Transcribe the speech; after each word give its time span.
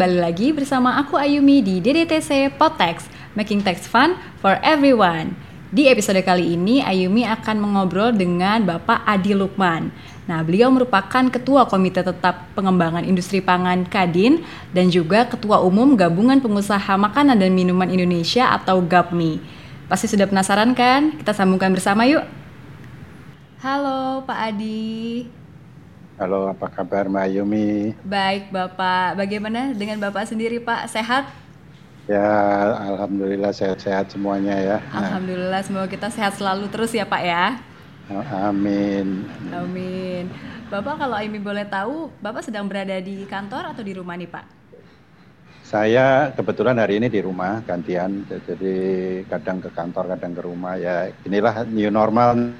kembali 0.00 0.16
lagi 0.16 0.48
bersama 0.56 0.96
aku 0.96 1.20
Ayumi 1.20 1.60
di 1.60 1.76
DDTC 1.76 2.56
Potex, 2.56 3.04
Making 3.36 3.60
Tax 3.60 3.84
Fun 3.84 4.16
for 4.40 4.56
Everyone. 4.64 5.36
Di 5.76 5.92
episode 5.92 6.16
kali 6.24 6.56
ini, 6.56 6.80
Ayumi 6.80 7.28
akan 7.28 7.60
mengobrol 7.60 8.08
dengan 8.08 8.64
Bapak 8.64 9.04
Adi 9.04 9.36
Lukman. 9.36 9.92
Nah, 10.24 10.40
beliau 10.40 10.72
merupakan 10.72 11.28
Ketua 11.28 11.68
Komite 11.68 12.00
Tetap 12.00 12.48
Pengembangan 12.56 13.04
Industri 13.04 13.44
Pangan 13.44 13.84
Kadin 13.92 14.40
dan 14.72 14.88
juga 14.88 15.28
Ketua 15.28 15.60
Umum 15.60 15.92
Gabungan 15.92 16.40
Pengusaha 16.40 16.96
Makanan 16.96 17.36
dan 17.36 17.52
Minuman 17.52 17.92
Indonesia 17.92 18.56
atau 18.56 18.80
GAPMI. 18.80 19.36
Pasti 19.84 20.08
sudah 20.08 20.24
penasaran 20.24 20.72
kan? 20.72 21.12
Kita 21.20 21.36
sambungkan 21.36 21.76
bersama 21.76 22.08
yuk. 22.08 22.24
Halo 23.60 24.24
Pak 24.24 24.48
Adi. 24.48 25.39
Halo, 26.20 26.52
apa 26.52 26.68
kabar 26.68 27.08
Mbak 27.08 27.32
Yumi? 27.32 27.96
Baik 28.04 28.52
Bapak, 28.52 29.16
bagaimana 29.16 29.72
dengan 29.72 29.96
Bapak 29.96 30.28
sendiri 30.28 30.60
Pak? 30.60 30.92
Sehat? 30.92 31.32
Ya, 32.04 32.20
Alhamdulillah 32.92 33.56
sehat-sehat 33.56 34.12
semuanya 34.12 34.52
ya. 34.60 34.76
Alhamdulillah, 34.92 35.64
semoga 35.64 35.88
kita 35.88 36.12
sehat 36.12 36.36
selalu 36.36 36.68
terus 36.68 36.92
ya 36.92 37.08
Pak 37.08 37.22
ya. 37.24 37.56
Amin. 38.36 39.24
Amin. 39.48 40.28
Bapak 40.68 41.00
kalau 41.00 41.16
Amy 41.16 41.40
boleh 41.40 41.64
tahu, 41.64 42.12
Bapak 42.20 42.44
sedang 42.44 42.68
berada 42.68 43.00
di 43.00 43.24
kantor 43.24 43.72
atau 43.72 43.80
di 43.80 43.96
rumah 43.96 44.12
nih 44.20 44.28
Pak? 44.28 44.44
Saya 45.64 46.36
kebetulan 46.36 46.76
hari 46.76 47.00
ini 47.00 47.08
di 47.08 47.24
rumah 47.24 47.64
gantian, 47.64 48.28
jadi 48.28 48.76
kadang 49.24 49.64
ke 49.64 49.72
kantor, 49.72 50.12
kadang 50.12 50.36
ke 50.36 50.44
rumah. 50.44 50.76
Ya 50.76 51.16
inilah 51.24 51.64
new 51.64 51.88
normal 51.88 52.52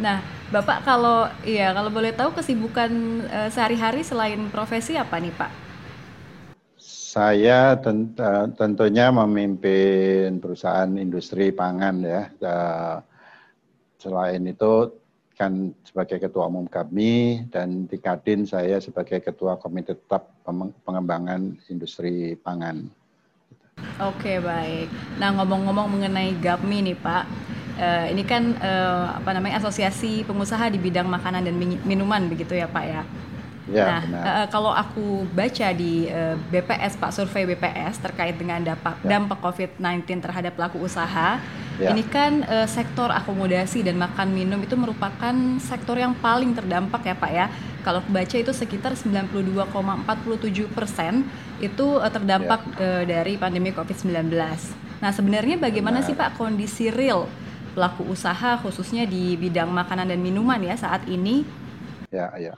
Nah, 0.00 0.24
Bapak 0.52 0.84
kalau 0.84 1.28
iya 1.48 1.72
kalau 1.72 1.88
boleh 1.88 2.12
tahu 2.12 2.36
kesibukan 2.36 2.92
uh, 3.28 3.48
sehari-hari 3.48 4.04
selain 4.04 4.40
profesi 4.52 4.96
apa 4.96 5.16
nih, 5.16 5.32
Pak? 5.32 5.52
Saya 7.12 7.76
tent 7.76 8.16
eh, 8.16 8.46
tentunya 8.56 9.12
memimpin 9.12 10.40
perusahaan 10.40 10.88
industri 10.96 11.52
pangan 11.52 12.00
ya. 12.00 12.22
Uh, 12.40 12.96
selain 14.00 14.44
itu 14.48 14.92
kan 15.36 15.72
sebagai 15.84 16.20
ketua 16.20 16.48
umum 16.48 16.68
kami 16.68 17.44
dan 17.48 17.88
di 17.88 17.96
Kadin 17.96 18.44
saya 18.44 18.80
sebagai 18.80 19.20
ketua 19.24 19.56
komite 19.56 19.96
tetap 19.96 20.28
pengembangan 20.84 21.56
industri 21.72 22.36
pangan. 22.36 22.88
Oke 24.00 24.38
baik. 24.38 24.88
Nah 25.16 25.32
ngomong-ngomong 25.36 25.96
mengenai 25.96 26.36
GAPMI 26.38 26.92
nih 26.92 26.98
Pak, 27.00 27.24
uh, 27.78 28.06
ini 28.10 28.22
kan 28.26 28.56
uh, 28.58 29.20
apa 29.22 29.30
namanya 29.36 29.62
asosiasi 29.62 30.24
pengusaha 30.26 30.68
di 30.72 30.78
bidang 30.80 31.08
makanan 31.08 31.46
dan 31.46 31.54
minuman 31.86 32.26
begitu 32.28 32.56
ya 32.56 32.66
Pak 32.68 32.84
ya. 32.84 33.02
Ya, 33.70 34.02
nah, 34.10 34.22
Uh, 34.42 34.46
kalau 34.50 34.74
aku 34.74 35.22
baca 35.30 35.70
di 35.70 36.10
uh, 36.10 36.34
BPS 36.50 36.98
Pak 36.98 37.14
survei 37.14 37.46
BPS 37.46 38.02
terkait 38.02 38.34
dengan 38.34 38.58
dampak 38.58 38.98
ya. 39.06 39.14
dampak 39.14 39.38
COVID-19 39.38 40.18
terhadap 40.18 40.58
pelaku 40.58 40.82
usaha, 40.82 41.38
ya. 41.78 41.94
ini 41.94 42.02
kan 42.02 42.42
uh, 42.42 42.66
sektor 42.66 43.06
akomodasi 43.14 43.86
dan 43.86 44.02
makan 44.02 44.34
minum 44.34 44.58
itu 44.58 44.74
merupakan 44.74 45.34
sektor 45.62 45.94
yang 45.94 46.10
paling 46.18 46.58
terdampak 46.58 47.06
ya 47.06 47.14
Pak 47.14 47.30
ya. 47.30 47.46
Kalau 47.86 48.02
baca 48.10 48.36
itu 48.38 48.50
sekitar 48.50 48.98
92,47 48.98 49.30
persen 50.74 51.22
itu 51.62 51.86
uh, 52.02 52.10
terdampak 52.10 52.66
ya. 52.74 52.82
uh, 52.82 53.02
dari 53.06 53.38
pandemi 53.38 53.70
COVID-19. 53.70 54.26
Nah 54.98 55.10
sebenarnya 55.14 55.54
bagaimana 55.62 56.02
Benar. 56.02 56.08
sih 56.10 56.14
Pak 56.18 56.34
kondisi 56.34 56.90
real 56.90 57.30
pelaku 57.72 58.04
usaha 58.08 58.60
khususnya 58.60 59.08
di 59.08 59.34
bidang 59.36 59.72
makanan 59.72 60.12
dan 60.12 60.20
minuman 60.20 60.60
ya 60.60 60.76
saat 60.76 61.08
ini? 61.08 61.44
Ya, 62.12 62.32
ya. 62.36 62.54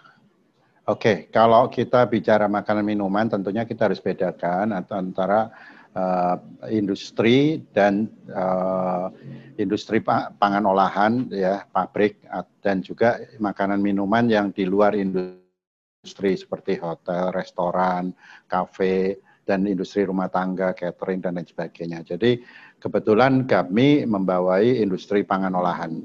Oke, 0.85 1.33
kalau 1.33 1.73
kita 1.73 2.05
bicara 2.05 2.45
makanan 2.45 2.85
minuman 2.85 3.25
tentunya 3.25 3.65
kita 3.65 3.89
harus 3.89 4.05
bedakan 4.05 4.77
antara 4.77 5.49
uh, 5.97 6.37
industri 6.69 7.65
dan 7.73 8.11
uh, 8.29 9.09
industri 9.57 10.05
pangan 10.37 10.69
olahan 10.69 11.25
ya, 11.33 11.65
pabrik 11.73 12.21
dan 12.61 12.85
juga 12.85 13.17
makanan 13.41 13.81
minuman 13.81 14.29
yang 14.29 14.53
di 14.53 14.69
luar 14.69 14.93
industri 14.93 16.37
seperti 16.37 16.77
hotel, 16.77 17.33
restoran, 17.33 18.13
kafe 18.45 19.25
dan 19.45 19.65
industri 19.65 20.05
rumah 20.05 20.29
tangga, 20.29 20.73
catering 20.77 21.21
dan 21.21 21.37
lain 21.37 21.49
sebagainya. 21.49 22.01
Jadi 22.05 22.41
kebetulan 22.84 23.49
kami 23.49 24.05
membawai 24.05 24.61
industri 24.61 25.25
pangan 25.25 25.56
olahan 25.56 25.97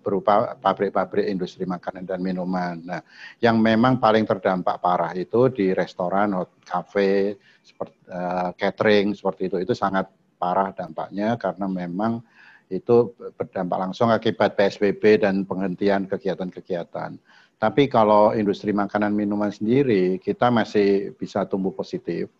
berupa 0.00 0.56
pabrik-pabrik 0.56 1.28
industri 1.28 1.68
makanan 1.68 2.08
dan 2.08 2.24
minuman. 2.24 2.80
Nah, 2.80 3.04
yang 3.44 3.60
memang 3.60 4.00
paling 4.00 4.24
terdampak 4.24 4.80
parah 4.80 5.12
itu 5.12 5.52
di 5.52 5.76
restoran, 5.76 6.32
kafe, 6.64 7.36
seperti 7.60 7.96
uh, 8.08 8.54
catering 8.56 9.12
seperti 9.12 9.50
itu 9.50 9.56
itu 9.60 9.74
sangat 9.76 10.08
parah 10.40 10.72
dampaknya 10.72 11.36
karena 11.36 11.66
memang 11.68 12.22
itu 12.70 13.12
berdampak 13.36 13.78
langsung 13.90 14.08
akibat 14.08 14.56
PSBB 14.56 15.20
dan 15.20 15.44
penghentian 15.44 16.08
kegiatan-kegiatan. 16.08 17.18
Tapi 17.56 17.82
kalau 17.92 18.32
industri 18.32 18.72
makanan 18.72 19.12
minuman 19.12 19.52
sendiri 19.52 20.16
kita 20.22 20.48
masih 20.48 21.12
bisa 21.18 21.44
tumbuh 21.44 21.74
positif 21.74 22.30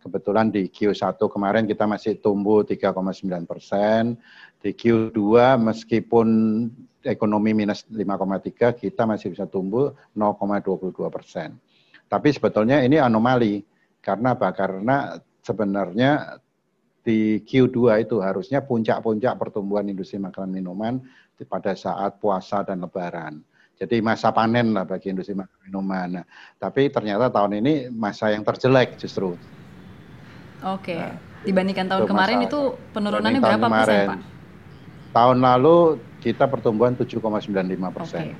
Kebetulan 0.00 0.48
di 0.48 0.72
Q1 0.72 1.20
kemarin 1.20 1.68
kita 1.68 1.84
masih 1.84 2.16
tumbuh 2.24 2.64
3,9 2.64 3.44
persen. 3.44 4.16
Di 4.56 4.72
Q2 4.72 5.60
meskipun 5.60 6.28
ekonomi 7.04 7.52
minus 7.52 7.84
5,3 7.88 8.80
kita 8.80 9.04
masih 9.04 9.36
bisa 9.36 9.44
tumbuh 9.44 9.92
0,22 10.16 10.92
persen. 11.12 11.60
Tapi 12.08 12.28
sebetulnya 12.32 12.80
ini 12.80 12.96
anomali. 12.96 13.60
Karena 14.00 14.32
apa? 14.32 14.48
Karena 14.56 15.20
sebenarnya 15.44 16.40
di 17.04 17.44
Q2 17.44 18.08
itu 18.08 18.24
harusnya 18.24 18.64
puncak-puncak 18.64 19.36
pertumbuhan 19.36 19.84
industri 19.88 20.16
makanan 20.16 20.52
minuman 20.52 20.94
pada 21.44 21.76
saat 21.76 22.16
puasa 22.20 22.64
dan 22.64 22.80
lebaran. 22.80 23.40
Jadi 23.80 24.04
masa 24.04 24.28
panen 24.32 24.76
lah 24.76 24.84
bagi 24.84 25.08
industri 25.12 25.32
makanan 25.32 25.60
minuman. 25.64 26.08
Nah, 26.20 26.24
tapi 26.60 26.92
ternyata 26.92 27.32
tahun 27.32 27.64
ini 27.64 27.88
masa 27.92 28.32
yang 28.32 28.44
terjelek 28.44 28.96
justru. 29.00 29.36
Oke. 30.64 30.96
Nah, 30.96 31.16
Dibandingkan 31.40 31.88
tahun 31.88 32.04
itu 32.04 32.10
kemarin 32.12 32.38
itu 32.44 32.60
penurunannya 32.92 33.40
berapa 33.40 33.66
kemarin, 33.66 33.80
persen, 33.80 34.08
Pak? 34.12 34.18
Tahun 35.10 35.38
lalu 35.40 35.76
kita 36.20 36.44
pertumbuhan 36.52 36.92
7,95 37.00 37.96
persen. 37.96 38.20
Okay. 38.20 38.32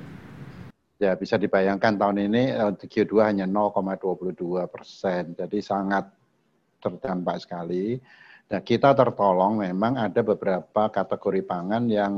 Ya 1.01 1.17
bisa 1.17 1.33
dibayangkan 1.41 1.97
tahun 1.97 2.29
ini 2.29 2.43
eh, 2.53 2.73
Q2 2.77 3.13
hanya 3.25 3.49
0,22 3.49 4.37
persen, 4.69 5.33
jadi 5.33 5.57
sangat 5.65 6.13
terdampak 6.77 7.41
sekali. 7.41 7.97
Nah, 8.51 8.59
kita 8.59 8.91
tertolong 8.91 9.63
memang 9.63 9.95
ada 9.95 10.21
beberapa 10.21 10.91
kategori 10.91 11.41
pangan 11.47 11.87
yang 11.87 12.13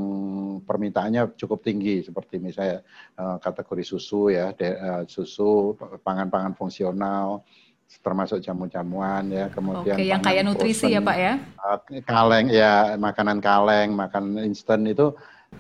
permintaannya 0.65 1.37
cukup 1.37 1.61
tinggi 1.61 2.03
seperti 2.03 2.43
misalnya 2.43 2.83
eh, 3.15 3.37
kategori 3.39 3.87
susu 3.87 4.35
ya, 4.35 4.51
eh, 4.51 5.07
susu, 5.07 5.79
pangan-pangan 6.03 6.59
fungsional, 6.59 7.39
termasuk 8.03 8.41
jamu-jamuan 8.43 9.27
ya. 9.31 9.45
Kemudian 9.51 9.95
Oke, 9.95 10.05
yang 10.07 10.21
kaya 10.21 10.41
nutrisi 10.43 10.91
ya 10.91 10.99
Pak 10.99 11.17
ya? 11.17 11.33
Eh, 11.93 12.03
kaleng 12.03 12.47
ya 12.51 12.99
makanan 12.99 13.39
kaleng 13.39 13.95
makanan 13.95 14.43
instan 14.43 14.83
itu 14.89 15.15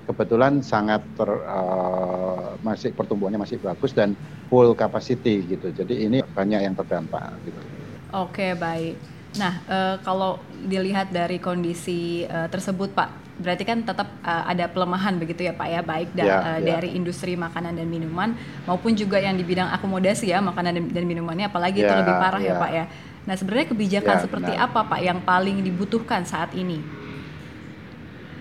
kebetulan 0.09 0.59
sangat 0.65 1.05
ter, 1.13 1.29
uh, 1.29 2.57
masih 2.65 2.91
pertumbuhannya 2.91 3.39
masih 3.39 3.61
bagus 3.61 3.93
dan 3.93 4.17
full 4.49 4.73
capacity 4.73 5.45
gitu. 5.45 5.69
Jadi 5.69 6.09
ini 6.09 6.17
banyak 6.23 6.59
yang 6.65 6.75
terdampak 6.75 7.31
gitu. 7.45 7.59
Oke 8.13 8.53
baik 8.57 9.12
nah 9.33 9.53
uh, 9.65 9.95
kalau 10.05 10.37
dilihat 10.65 11.09
dari 11.09 11.41
kondisi 11.41 12.23
uh, 12.29 12.45
tersebut 12.47 12.93
Pak 12.93 13.09
berarti 13.33 13.65
kan 13.65 13.81
tetap 13.81 14.05
uh, 14.21 14.45
ada 14.45 14.69
pelemahan 14.69 15.17
begitu 15.17 15.49
ya 15.49 15.57
Pak 15.57 15.67
ya 15.67 15.81
baik 15.81 16.09
da 16.13 16.21
ya, 16.21 16.35
uh, 16.37 16.59
ya. 16.61 16.77
dari 16.77 16.93
industri 16.93 17.33
makanan 17.33 17.81
dan 17.81 17.89
minuman 17.89 18.37
maupun 18.69 18.93
juga 18.93 19.17
yang 19.17 19.33
di 19.33 19.41
bidang 19.41 19.73
akomodasi 19.73 20.29
ya 20.29 20.37
makanan 20.37 20.77
dan, 20.77 20.85
dan 20.93 21.03
minumannya 21.09 21.49
apalagi 21.49 21.81
ya, 21.81 21.89
itu 21.89 21.93
lebih 21.97 22.15
parah 22.21 22.41
ya. 22.41 22.53
ya 22.53 22.61
Pak 22.61 22.71
ya. 22.71 22.85
Nah 23.23 23.35
sebenarnya 23.39 23.67
kebijakan 23.71 24.15
ya, 24.19 24.21
seperti 24.21 24.51
benar. 24.53 24.67
apa 24.69 24.79
Pak 24.85 24.99
yang 25.01 25.19
paling 25.23 25.65
dibutuhkan 25.65 26.21
saat 26.27 26.53
ini? 26.53 26.77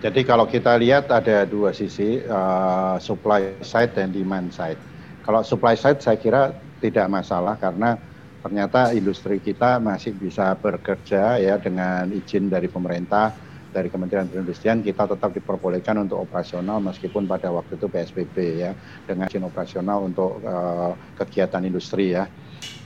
Jadi 0.03 0.21
kalau 0.27 0.51
kita 0.51 0.75
lihat 0.83 1.07
ada 1.15 1.47
dua 1.47 1.71
sisi 1.71 2.19
uh, 2.27 2.99
supply 2.99 3.63
side 3.63 3.95
dan 3.95 4.11
demand 4.11 4.51
side. 4.51 4.79
Kalau 5.23 5.47
supply 5.47 5.79
side 5.79 6.03
saya 6.03 6.19
kira 6.19 6.51
tidak 6.83 7.07
masalah 7.07 7.55
karena 7.55 7.95
ternyata 8.43 8.91
industri 8.91 9.39
kita 9.39 9.79
masih 9.79 10.13
bisa 10.19 10.59
bekerja 10.59 11.39
ya 11.39 11.55
dengan 11.63 12.11
izin 12.11 12.51
dari 12.51 12.67
pemerintah 12.67 13.31
dari 13.73 13.89
Kementerian 13.89 14.29
Perindustrian 14.29 14.85
kita 14.85 15.09
tetap 15.09 15.33
diperbolehkan 15.33 15.97
untuk 16.05 16.21
operasional 16.21 16.83
meskipun 16.83 17.25
pada 17.25 17.49
waktu 17.49 17.81
itu 17.81 17.89
PSBB 17.89 18.37
ya 18.61 18.77
dengan 19.09 19.31
izin 19.33 19.47
operasional 19.49 20.05
untuk 20.05 20.43
uh, 20.45 20.93
kegiatan 21.17 21.65
industri 21.65 22.13
ya 22.13 22.29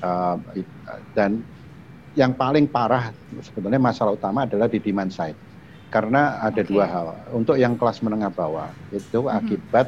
uh, 0.05 0.37
dan 1.17 1.43
yang 2.15 2.33
paling 2.37 2.71
parah 2.71 3.11
sebetulnya 3.43 3.81
masalah 3.81 4.15
utama 4.15 4.47
adalah 4.47 4.71
di 4.71 4.79
demand 4.79 5.11
side 5.11 5.37
karena 5.91 6.39
ada 6.45 6.63
okay. 6.63 6.71
dua 6.71 6.85
hal 6.87 7.07
untuk 7.33 7.57
yang 7.59 7.75
kelas 7.75 8.05
menengah 8.05 8.31
bawah 8.31 8.71
itu 8.93 9.25
mm 9.25 9.27
-hmm. 9.27 9.39
akibat 9.43 9.87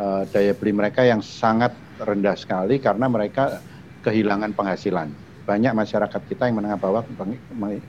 uh, 0.00 0.22
daya 0.32 0.52
beli 0.56 0.72
mereka 0.74 1.06
yang 1.06 1.20
sangat 1.20 1.76
rendah 2.00 2.34
sekali 2.34 2.80
karena 2.80 3.06
mereka 3.06 3.60
kehilangan 4.04 4.52
penghasilan. 4.56 5.12
Banyak 5.48 5.72
masyarakat 5.74 6.20
kita 6.30 6.46
yang 6.46 6.62
menengah 6.62 6.78
bawah 6.78 7.02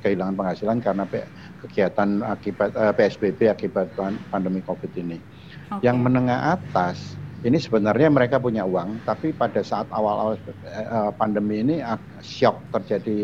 kehilangan 0.02 0.34
penghasilan 0.34 0.78
karena 0.82 1.06
kegiatan 1.62 2.10
akibat 2.26 2.74
uh, 2.74 2.90
eh, 2.90 2.94
PSBB 2.96 3.40
akibat 3.54 3.94
pandemi 4.34 4.66
COVID 4.66 4.92
ini. 4.98 5.18
Okay. 5.70 5.86
Yang 5.86 5.98
menengah 6.02 6.58
atas 6.58 7.20
ini 7.42 7.58
sebenarnya 7.58 8.14
mereka 8.14 8.38
punya 8.38 8.62
uang, 8.66 9.02
tapi 9.02 9.34
pada 9.34 9.66
saat 9.66 9.90
awal-awal 9.90 10.38
uh, 10.38 11.10
pandemi 11.18 11.66
ini 11.66 11.82
shock 12.22 12.62
terjadi 12.70 13.22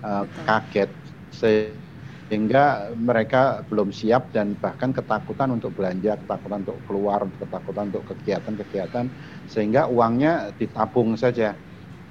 uh, 0.00 0.24
kaget. 0.48 0.88
Sehingga 1.36 2.96
mereka 2.96 3.60
belum 3.68 3.92
siap 3.92 4.32
dan 4.32 4.56
bahkan 4.56 4.96
ketakutan 4.96 5.52
untuk 5.52 5.76
belanja, 5.76 6.16
ketakutan 6.16 6.64
untuk 6.64 6.80
keluar, 6.88 7.28
ketakutan 7.36 7.92
untuk 7.92 8.04
kegiatan-kegiatan. 8.08 9.04
Sehingga 9.52 9.84
uangnya 9.92 10.56
ditabung 10.56 11.12
saja 11.20 11.52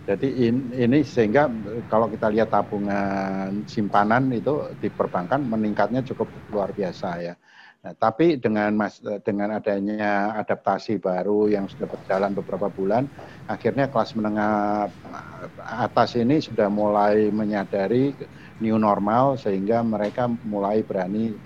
jadi 0.05 0.27
in, 0.49 0.69
ini 0.69 1.01
sehingga 1.01 1.49
kalau 1.89 2.13
kita 2.13 2.29
lihat 2.29 2.53
tabungan 2.53 3.65
simpanan 3.65 4.29
itu 4.29 4.77
di 4.77 4.93
perbankan 4.93 5.41
meningkatnya 5.41 6.05
cukup 6.05 6.45
luar 6.53 6.69
biasa 6.77 7.09
ya. 7.25 7.33
Nah, 7.85 7.93
tapi 7.97 8.41
dengan 8.41 8.73
mas, 8.73 8.97
dengan 9.21 9.61
adanya 9.61 10.33
adaptasi 10.41 10.97
baru 10.97 11.49
yang 11.49 11.69
sudah 11.69 11.85
berjalan 11.85 12.33
beberapa 12.33 12.69
bulan, 12.69 13.09
akhirnya 13.45 13.89
kelas 13.93 14.17
menengah 14.17 14.89
atas 15.61 16.17
ini 16.17 16.41
sudah 16.41 16.65
mulai 16.69 17.29
menyadari 17.29 18.17
new 18.61 18.77
normal 18.81 19.37
sehingga 19.37 19.85
mereka 19.85 20.25
mulai 20.29 20.81
berani 20.81 21.37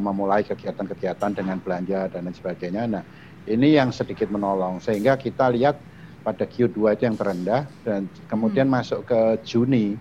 memulai 0.00 0.44
kegiatan-kegiatan 0.44 1.36
dengan 1.36 1.60
belanja 1.60 2.08
dan 2.12 2.28
lain 2.28 2.36
sebagainya. 2.36 2.84
Nah, 2.88 3.04
ini 3.48 3.76
yang 3.76 3.92
sedikit 3.92 4.32
menolong 4.32 4.80
sehingga 4.80 5.20
kita 5.20 5.52
lihat 5.52 5.84
pada 6.28 6.44
Q2 6.44 6.76
itu 6.92 7.02
yang 7.08 7.16
terendah 7.16 7.64
dan 7.88 8.04
kemudian 8.28 8.68
hmm. 8.68 8.76
masuk 8.76 9.00
ke 9.08 9.40
Juni 9.48 9.96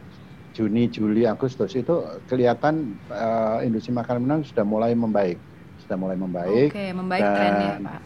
Juni 0.52 0.92
Juli 0.92 1.24
Agustus 1.24 1.72
itu 1.80 2.04
kelihatan 2.28 3.00
uh, 3.08 3.64
industri 3.64 3.96
makanan 3.96 4.20
minuman 4.28 4.44
sudah 4.44 4.68
mulai 4.68 4.92
membaik 4.92 5.40
sudah 5.88 5.96
mulai 5.96 6.20
membaik 6.20 6.76
Oke, 6.76 6.92
membaik 6.92 7.24
dan, 7.24 7.36
trennya 7.40 7.72
Pak 7.80 8.02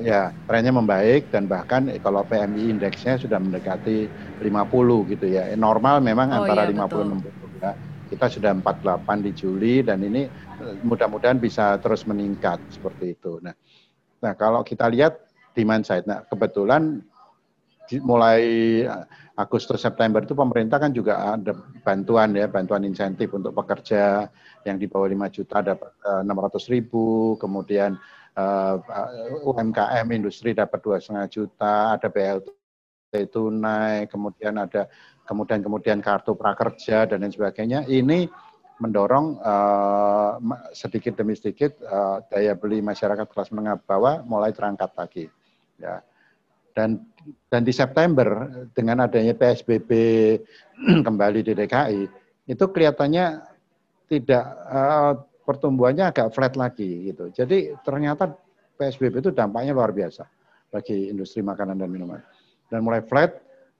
ya 0.00 0.32
trennya 0.48 0.72
membaik 0.72 1.28
dan 1.28 1.44
bahkan 1.44 1.92
kalau 2.00 2.24
PMI 2.24 2.72
indeksnya 2.72 3.20
sudah 3.20 3.36
mendekati 3.36 4.08
50 4.40 5.12
gitu 5.12 5.26
ya. 5.28 5.52
Normal 5.54 6.00
memang 6.00 6.32
oh, 6.32 6.36
antara 6.42 6.64
iya, 6.66 6.88
50 6.88 7.12
60 7.22 7.62
ya. 7.62 7.72
Kita 8.06 8.26
sudah 8.30 8.50
48 8.56 9.26
di 9.26 9.30
Juli 9.34 9.74
dan 9.84 10.00
ini 10.00 10.24
eh, 10.32 10.74
mudah-mudahan 10.80 11.36
bisa 11.36 11.76
terus 11.82 12.08
meningkat 12.08 12.58
seperti 12.72 13.18
itu. 13.20 13.38
Nah 13.44 13.52
nah 14.24 14.32
kalau 14.32 14.64
kita 14.64 14.88
lihat 14.88 15.20
demand 15.52 15.84
side 15.84 16.08
nah 16.08 16.24
kebetulan 16.24 17.04
mulai 18.02 18.42
eh, 18.82 19.04
Agustus 19.36 19.84
September 19.84 20.24
itu 20.24 20.32
pemerintah 20.32 20.80
kan 20.80 20.90
juga 20.90 21.36
ada 21.36 21.52
bantuan 21.84 22.32
ya 22.32 22.48
bantuan 22.48 22.82
insentif 22.88 23.30
untuk 23.36 23.52
pekerja 23.52 24.26
yang 24.64 24.80
di 24.80 24.88
bawah 24.88 25.06
5 25.06 25.36
juta 25.36 25.62
dapat 25.62 25.90
eh, 26.02 26.22
600 26.24 26.72
ribu. 26.72 27.36
Kemudian 27.38 27.94
eh, 28.34 28.74
UMKM 29.44 30.06
industri 30.10 30.56
dapat 30.56 30.78
dua 30.82 30.96
setengah 30.98 31.26
juta 31.30 31.74
ada 32.00 32.08
BLT 32.10 32.48
tunai 33.32 34.10
kemudian 34.10 34.60
ada 34.60 34.90
kemudian 35.24 35.62
kemudian 35.64 35.98
kartu 36.04 36.34
prakerja 36.34 37.06
dan 37.06 37.22
lain 37.22 37.32
sebagainya. 37.32 37.86
Ini 37.86 38.28
mendorong 38.76 39.40
uh, 39.40 40.36
sedikit 40.76 41.16
demi 41.16 41.32
sedikit 41.32 41.80
uh, 41.80 42.20
daya 42.28 42.52
beli 42.52 42.84
masyarakat 42.84 43.24
kelas 43.24 43.48
menengah 43.48 43.80
bawah 43.80 44.20
mulai 44.28 44.52
terangkat 44.52 44.92
lagi 44.92 45.24
ya 45.80 46.04
dan 46.76 47.00
dan 47.48 47.64
di 47.64 47.72
September 47.72 48.52
dengan 48.76 49.08
adanya 49.08 49.32
PSBB 49.32 49.90
kembali 51.06 51.40
di 51.40 51.56
DKI 51.56 52.02
itu 52.46 52.64
kelihatannya 52.70 53.42
tidak 54.06 54.44
uh, 54.70 55.18
pertumbuhannya 55.42 56.12
agak 56.12 56.30
flat 56.30 56.54
lagi 56.54 57.10
gitu. 57.10 57.32
Jadi 57.34 57.74
ternyata 57.82 58.30
PSBB 58.78 59.24
itu 59.24 59.30
dampaknya 59.34 59.74
luar 59.74 59.90
biasa 59.90 60.28
bagi 60.70 61.10
industri 61.10 61.42
makanan 61.42 61.80
dan 61.80 61.90
minuman. 61.90 62.22
Dan 62.70 62.86
mulai 62.86 63.02
flat. 63.02 63.34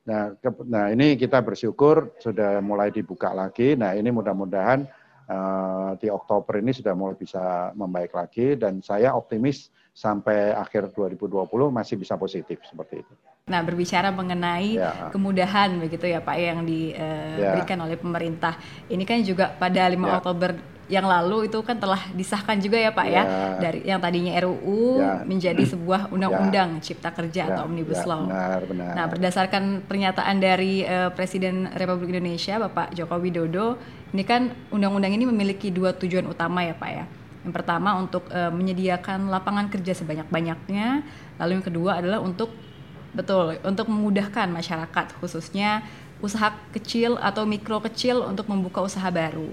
Nah, 0.06 0.38
ke, 0.38 0.50
nah 0.70 0.90
ini 0.90 1.18
kita 1.18 1.42
bersyukur 1.42 2.14
sudah 2.22 2.62
mulai 2.62 2.94
dibuka 2.94 3.34
lagi. 3.34 3.74
Nah 3.74 3.94
ini 3.98 4.10
mudah-mudahan 4.10 4.86
uh, 5.26 5.98
di 5.98 6.06
Oktober 6.10 6.58
ini 6.58 6.70
sudah 6.74 6.94
mulai 6.94 7.18
bisa 7.18 7.74
membaik 7.74 8.14
lagi 8.14 8.54
dan 8.54 8.82
saya 8.82 9.14
optimis 9.14 9.70
sampai 9.96 10.52
akhir 10.52 10.92
2020 10.92 11.48
masih 11.72 11.96
bisa 11.96 12.20
positif 12.20 12.60
seperti 12.68 13.00
itu. 13.00 13.12
Nah, 13.48 13.64
berbicara 13.64 14.12
mengenai 14.12 14.76
ya. 14.76 15.08
kemudahan 15.08 15.72
begitu 15.80 16.04
ya 16.04 16.20
Pak 16.20 16.36
yang 16.36 16.68
diberikan 16.68 17.80
ya. 17.80 17.84
oleh 17.88 17.96
pemerintah. 17.96 18.60
Ini 18.92 19.00
kan 19.08 19.24
juga 19.24 19.56
pada 19.56 19.88
5 19.88 19.96
ya. 19.96 20.12
Oktober 20.20 20.50
yang 20.86 21.06
lalu 21.08 21.50
itu 21.50 21.58
kan 21.66 21.80
telah 21.80 21.98
disahkan 22.14 22.62
juga 22.62 22.78
ya 22.78 22.94
Pak 22.94 23.06
ya, 23.10 23.22
ya 23.22 23.26
dari 23.58 23.80
yang 23.82 23.98
tadinya 23.98 24.38
RUU 24.38 25.02
ya. 25.02 25.24
menjadi 25.26 25.64
sebuah 25.64 26.06
undang-undang 26.14 26.78
ya. 26.78 26.82
Cipta 26.92 27.10
Kerja 27.16 27.42
ya. 27.46 27.48
atau 27.56 27.70
Omnibus 27.70 28.04
ya. 28.04 28.06
Law. 28.06 28.28
Benar, 28.28 28.60
benar. 28.68 28.92
Nah, 28.92 29.06
berdasarkan 29.08 29.64
pernyataan 29.88 30.36
dari 30.38 30.84
uh, 30.84 31.08
Presiden 31.16 31.72
Republik 31.72 32.12
Indonesia 32.12 32.60
Bapak 32.60 32.92
Joko 32.92 33.16
Widodo, 33.16 33.80
ini 34.12 34.22
kan 34.28 34.52
undang-undang 34.68 35.16
ini 35.16 35.24
memiliki 35.24 35.72
dua 35.72 35.96
tujuan 35.96 36.28
utama 36.28 36.62
ya 36.62 36.76
Pak 36.76 36.90
ya. 36.92 37.06
Yang 37.46 37.54
pertama 37.62 37.94
untuk 37.94 38.26
uh, 38.34 38.50
menyediakan 38.50 39.30
lapangan 39.30 39.70
kerja 39.70 39.94
sebanyak-banyaknya, 39.94 41.06
lalu 41.38 41.50
yang 41.62 41.64
kedua 41.64 42.02
adalah 42.02 42.18
untuk 42.18 42.50
Betul, 43.16 43.56
untuk 43.64 43.88
memudahkan 43.88 44.44
masyarakat 44.52 45.16
khususnya 45.16 45.80
usaha 46.20 46.52
kecil 46.76 47.16
atau 47.16 47.48
mikro 47.48 47.80
kecil 47.80 48.20
untuk 48.20 48.44
membuka 48.52 48.84
usaha 48.84 49.08
baru. 49.08 49.48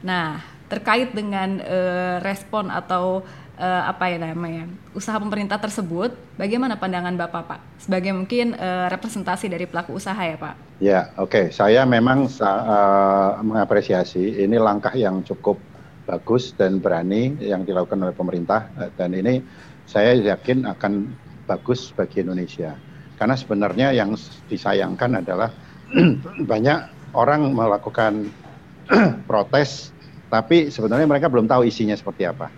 Nah, 0.00 0.40
terkait 0.72 1.12
dengan 1.12 1.60
uh, 1.60 2.16
respon 2.24 2.72
atau 2.72 3.20
uh, 3.60 3.82
apa 3.84 4.08
ya 4.08 4.16
namanya 4.16 4.72
usaha 4.96 5.20
pemerintah 5.20 5.60
tersebut, 5.60 6.16
bagaimana 6.40 6.80
pandangan 6.80 7.12
Bapak 7.12 7.44
Pak 7.44 7.60
sebagai 7.76 8.16
mungkin 8.16 8.56
uh, 8.56 8.88
representasi 8.88 9.52
dari 9.52 9.68
pelaku 9.68 10.00
usaha 10.00 10.16
ya 10.16 10.40
Pak? 10.40 10.54
Ya, 10.80 11.12
oke. 11.20 11.28
Okay. 11.28 11.46
Saya 11.52 11.84
memang 11.84 12.24
uh, 12.24 13.30
mengapresiasi 13.44 14.40
ini 14.40 14.56
langkah 14.56 14.96
yang 14.96 15.20
cukup 15.20 15.60
bagus 16.04 16.52
dan 16.52 16.78
berani 16.84 17.36
yang 17.40 17.64
dilakukan 17.64 18.00
oleh 18.00 18.12
pemerintah 18.12 18.68
dan 18.96 19.16
ini 19.16 19.40
saya 19.88 20.16
yakin 20.16 20.68
akan 20.68 21.12
bagus 21.48 21.92
bagi 21.96 22.24
Indonesia 22.24 22.76
karena 23.14 23.38
sebenarnya 23.38 23.94
yang 23.94 24.18
disayangkan 24.50 25.22
adalah 25.22 25.50
banyak 26.50 26.78
orang 27.14 27.54
melakukan 27.54 28.26
protes, 29.30 29.94
tapi 30.28 30.68
sebenarnya 30.68 31.06
mereka 31.06 31.30
belum 31.30 31.46
tahu 31.46 31.64
isinya 31.64 31.94
seperti 31.94 32.26
apa. 32.26 32.50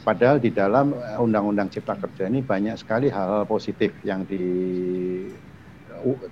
Padahal 0.00 0.40
di 0.40 0.50
dalam 0.50 0.96
Undang-Undang 0.96 1.70
Cipta 1.70 1.94
Kerja 1.94 2.26
ini 2.26 2.40
banyak 2.40 2.74
sekali 2.80 3.12
hal-hal 3.12 3.44
positif 3.44 3.92
yang 4.00 4.24
di, 4.24 4.42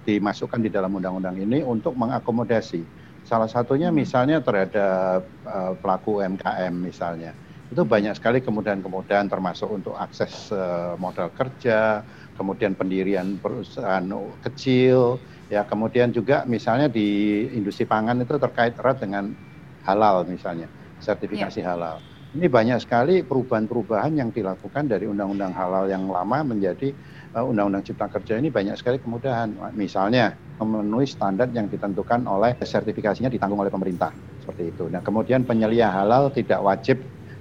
dimasukkan 0.09 0.59
di 0.65 0.73
dalam 0.73 0.97
undang-undang 0.97 1.37
ini 1.37 1.61
untuk 1.61 1.93
mengakomodasi. 1.95 2.81
Salah 3.29 3.45
satunya 3.45 3.93
hmm. 3.93 3.97
misalnya 4.01 4.41
terhadap 4.41 5.21
uh, 5.45 5.77
pelaku 5.77 6.25
UMKM 6.25 6.73
misalnya. 6.73 7.37
Itu 7.69 7.85
banyak 7.85 8.17
sekali 8.17 8.41
kemudahan-kemudahan 8.41 9.29
termasuk 9.29 9.69
untuk 9.69 9.93
akses 10.01 10.49
uh, 10.49 10.97
modal 10.97 11.29
kerja, 11.37 12.01
kemudian 12.41 12.73
pendirian 12.73 13.37
perusahaan 13.37 14.01
kecil, 14.41 15.21
ya 15.53 15.69
kemudian 15.69 16.09
juga 16.09 16.49
misalnya 16.49 16.89
di 16.89 17.45
industri 17.53 17.85
pangan 17.85 18.25
itu 18.25 18.41
terkait 18.41 18.73
erat 18.81 18.97
dengan 18.97 19.37
halal 19.85 20.25
misalnya, 20.25 20.73
sertifikasi 20.97 21.61
ya. 21.61 21.77
halal. 21.77 22.01
Ini 22.33 22.49
banyak 22.49 22.81
sekali 22.81 23.21
perubahan-perubahan 23.21 24.17
yang 24.17 24.33
dilakukan 24.33 24.89
dari 24.89 25.05
undang-undang 25.05 25.53
halal 25.53 25.85
yang 25.93 26.09
lama 26.09 26.45
menjadi 26.45 26.97
undang-undang 27.45 27.85
cipta 27.85 28.11
kerja 28.11 28.39
ini 28.39 28.49
banyak 28.49 28.79
sekali 28.79 28.99
kemudahan. 29.03 29.55
Misalnya 29.75 30.35
memenuhi 30.59 31.07
standar 31.07 31.51
yang 31.55 31.71
ditentukan 31.71 32.27
oleh 32.27 32.59
sertifikasinya 32.59 33.31
ditanggung 33.31 33.63
oleh 33.63 33.71
pemerintah 33.71 34.11
seperti 34.43 34.75
itu. 34.75 34.91
Nah, 34.91 35.05
kemudian 35.05 35.47
penyelia 35.47 35.93
halal 35.93 36.33
tidak 36.35 36.59
wajib 36.65 36.99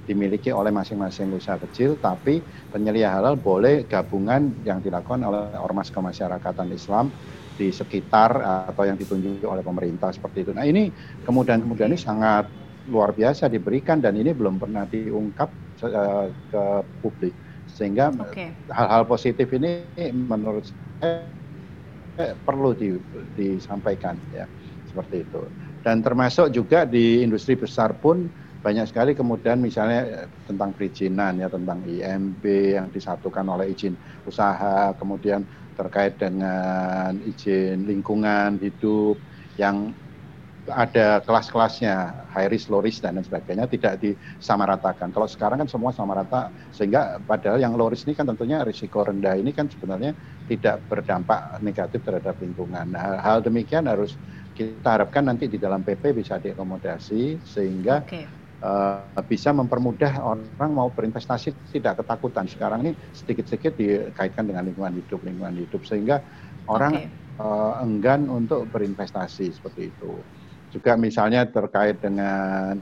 dimiliki 0.08 0.56
oleh 0.56 0.72
masing-masing 0.72 1.32
usaha 1.36 1.60
kecil, 1.60 2.00
tapi 2.00 2.40
penyelia 2.72 3.12
halal 3.12 3.36
boleh 3.36 3.84
gabungan 3.88 4.56
yang 4.64 4.80
dilakukan 4.80 5.20
oleh 5.24 5.52
ormas 5.60 5.92
kemasyarakatan 5.92 6.72
Islam 6.72 7.12
di 7.58 7.74
sekitar 7.74 8.38
atau 8.70 8.86
yang 8.86 8.96
ditunjuk 8.96 9.44
oleh 9.44 9.66
pemerintah 9.66 10.14
seperti 10.14 10.48
itu. 10.48 10.52
Nah 10.54 10.64
ini 10.64 10.94
kemudian-kemudian 11.26 11.90
ini 11.90 12.00
sangat 12.00 12.48
luar 12.88 13.12
biasa 13.12 13.52
diberikan 13.52 14.00
dan 14.00 14.16
ini 14.16 14.32
belum 14.32 14.62
pernah 14.62 14.88
diungkap 14.88 15.50
uh, 15.84 16.28
ke 16.32 16.64
publik 17.04 17.36
sehingga 17.78 18.10
hal-hal 18.74 19.04
okay. 19.06 19.10
positif 19.10 19.48
ini 19.54 19.86
menurut 20.10 20.66
saya 20.98 22.34
perlu 22.42 22.74
di, 22.74 22.98
disampaikan 23.38 24.18
ya 24.34 24.50
seperti 24.90 25.22
itu 25.22 25.46
dan 25.86 26.02
termasuk 26.02 26.50
juga 26.50 26.90
di 26.90 27.22
industri 27.22 27.54
besar 27.54 27.94
pun 28.02 28.26
banyak 28.66 28.90
sekali 28.90 29.14
kemudian 29.14 29.62
misalnya 29.62 30.26
eh, 30.26 30.30
tentang 30.50 30.74
perizinan 30.74 31.38
ya 31.38 31.48
tentang 31.48 31.86
IMB 31.86 32.44
yang 32.74 32.90
disatukan 32.90 33.46
oleh 33.46 33.70
izin 33.70 33.94
usaha 34.26 34.98
kemudian 34.98 35.46
terkait 35.78 36.18
dengan 36.18 37.14
izin 37.22 37.86
lingkungan 37.86 38.58
hidup 38.58 39.22
yang 39.62 39.94
ada 40.70 41.24
kelas-kelasnya 41.24 42.28
high 42.32 42.50
risk, 42.52 42.68
low 42.68 42.84
risk 42.84 43.04
dan 43.04 43.16
lain 43.16 43.26
sebagainya 43.26 43.66
tidak 43.72 44.04
disamaratakan. 44.04 45.12
Kalau 45.16 45.28
sekarang 45.28 45.64
kan 45.64 45.70
semua 45.72 45.96
sama 45.96 46.16
rata 46.16 46.52
sehingga 46.76 47.20
padahal 47.24 47.60
yang 47.60 47.76
low 47.76 47.88
risk 47.88 48.08
ini 48.08 48.16
kan 48.16 48.28
tentunya 48.28 48.62
risiko 48.64 49.04
rendah 49.04 49.36
ini 49.40 49.56
kan 49.56 49.72
sebenarnya 49.72 50.12
tidak 50.52 50.84
berdampak 50.88 51.60
negatif 51.64 52.04
terhadap 52.04 52.36
lingkungan. 52.40 52.92
Nah, 52.92 53.20
hal, 53.20 53.44
demikian 53.44 53.88
harus 53.88 54.20
kita 54.56 55.00
harapkan 55.00 55.28
nanti 55.28 55.46
di 55.48 55.62
dalam 55.62 55.86
PP 55.86 56.18
bisa 56.18 56.42
diakomodasi 56.42 57.44
sehingga 57.46 58.02
okay 58.04 58.26
uh, 58.62 59.22
bisa 59.26 59.54
mempermudah 59.54 60.22
orang 60.22 60.72
mau 60.72 60.90
berinvestasi 60.90 61.54
tidak 61.74 62.02
ketakutan. 62.02 62.46
Sekarang 62.50 62.86
ini 62.86 62.92
sedikit-sedikit 63.14 63.78
dikaitkan 63.78 64.50
dengan 64.50 64.66
lingkungan 64.66 64.98
hidup, 64.98 65.22
lingkungan 65.22 65.58
hidup 65.58 65.82
sehingga 65.86 66.22
orang 66.68 67.08
okay. 67.08 67.40
uh, 67.40 67.80
eh, 67.80 67.86
enggan 67.86 68.28
untuk 68.28 68.68
berinvestasi 68.70 69.54
seperti 69.54 69.94
itu. 69.94 70.14
Juga 70.78 70.94
misalnya 70.94 71.42
terkait 71.50 71.98
dengan 71.98 72.78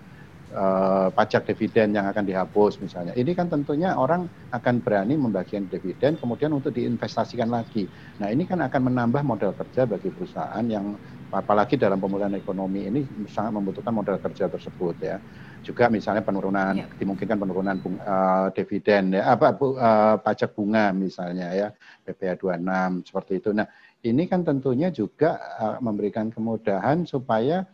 uh, 0.52 1.08
pajak 1.16 1.48
dividen 1.48 1.96
yang 1.96 2.12
akan 2.12 2.28
dihapus 2.28 2.84
misalnya. 2.84 3.16
Ini 3.16 3.32
kan 3.32 3.48
tentunya 3.48 3.96
orang 3.96 4.28
akan 4.52 4.84
berani 4.84 5.16
membagikan 5.16 5.72
dividen 5.72 6.20
kemudian 6.20 6.52
untuk 6.52 6.76
diinvestasikan 6.76 7.48
lagi. 7.48 7.88
Nah, 8.20 8.28
ini 8.36 8.44
kan 8.44 8.60
akan 8.60 8.92
menambah 8.92 9.24
modal 9.24 9.56
kerja 9.56 9.88
bagi 9.88 10.12
perusahaan 10.12 10.66
yang 10.68 11.00
apalagi 11.32 11.80
dalam 11.80 12.00
pemulihan 12.00 12.36
ekonomi 12.36 12.88
ini 12.88 13.02
sangat 13.28 13.52
membutuhkan 13.56 13.92
modal 13.92 14.20
kerja 14.24 14.48
tersebut 14.48 14.96
ya 15.04 15.18
juga 15.66 15.90
misalnya 15.90 16.22
penurunan 16.22 16.78
ya. 16.78 16.88
dimungkinkan 16.94 17.42
penurunan 17.42 17.76
bunga, 17.82 18.02
uh, 18.06 18.48
dividen 18.54 19.18
ya 19.18 19.34
apa 19.34 19.52
bu, 19.58 19.74
uh, 19.74 20.22
pajak 20.22 20.54
bunga 20.54 20.94
misalnya 20.94 21.50
ya 21.52 21.68
PPh 22.06 22.38
26 22.38 23.10
seperti 23.10 23.32
itu. 23.42 23.50
Nah, 23.52 23.66
ini 24.06 24.30
kan 24.30 24.46
tentunya 24.46 24.94
juga 24.94 25.42
uh, 25.58 25.78
memberikan 25.82 26.30
kemudahan 26.30 27.10
supaya 27.10 27.66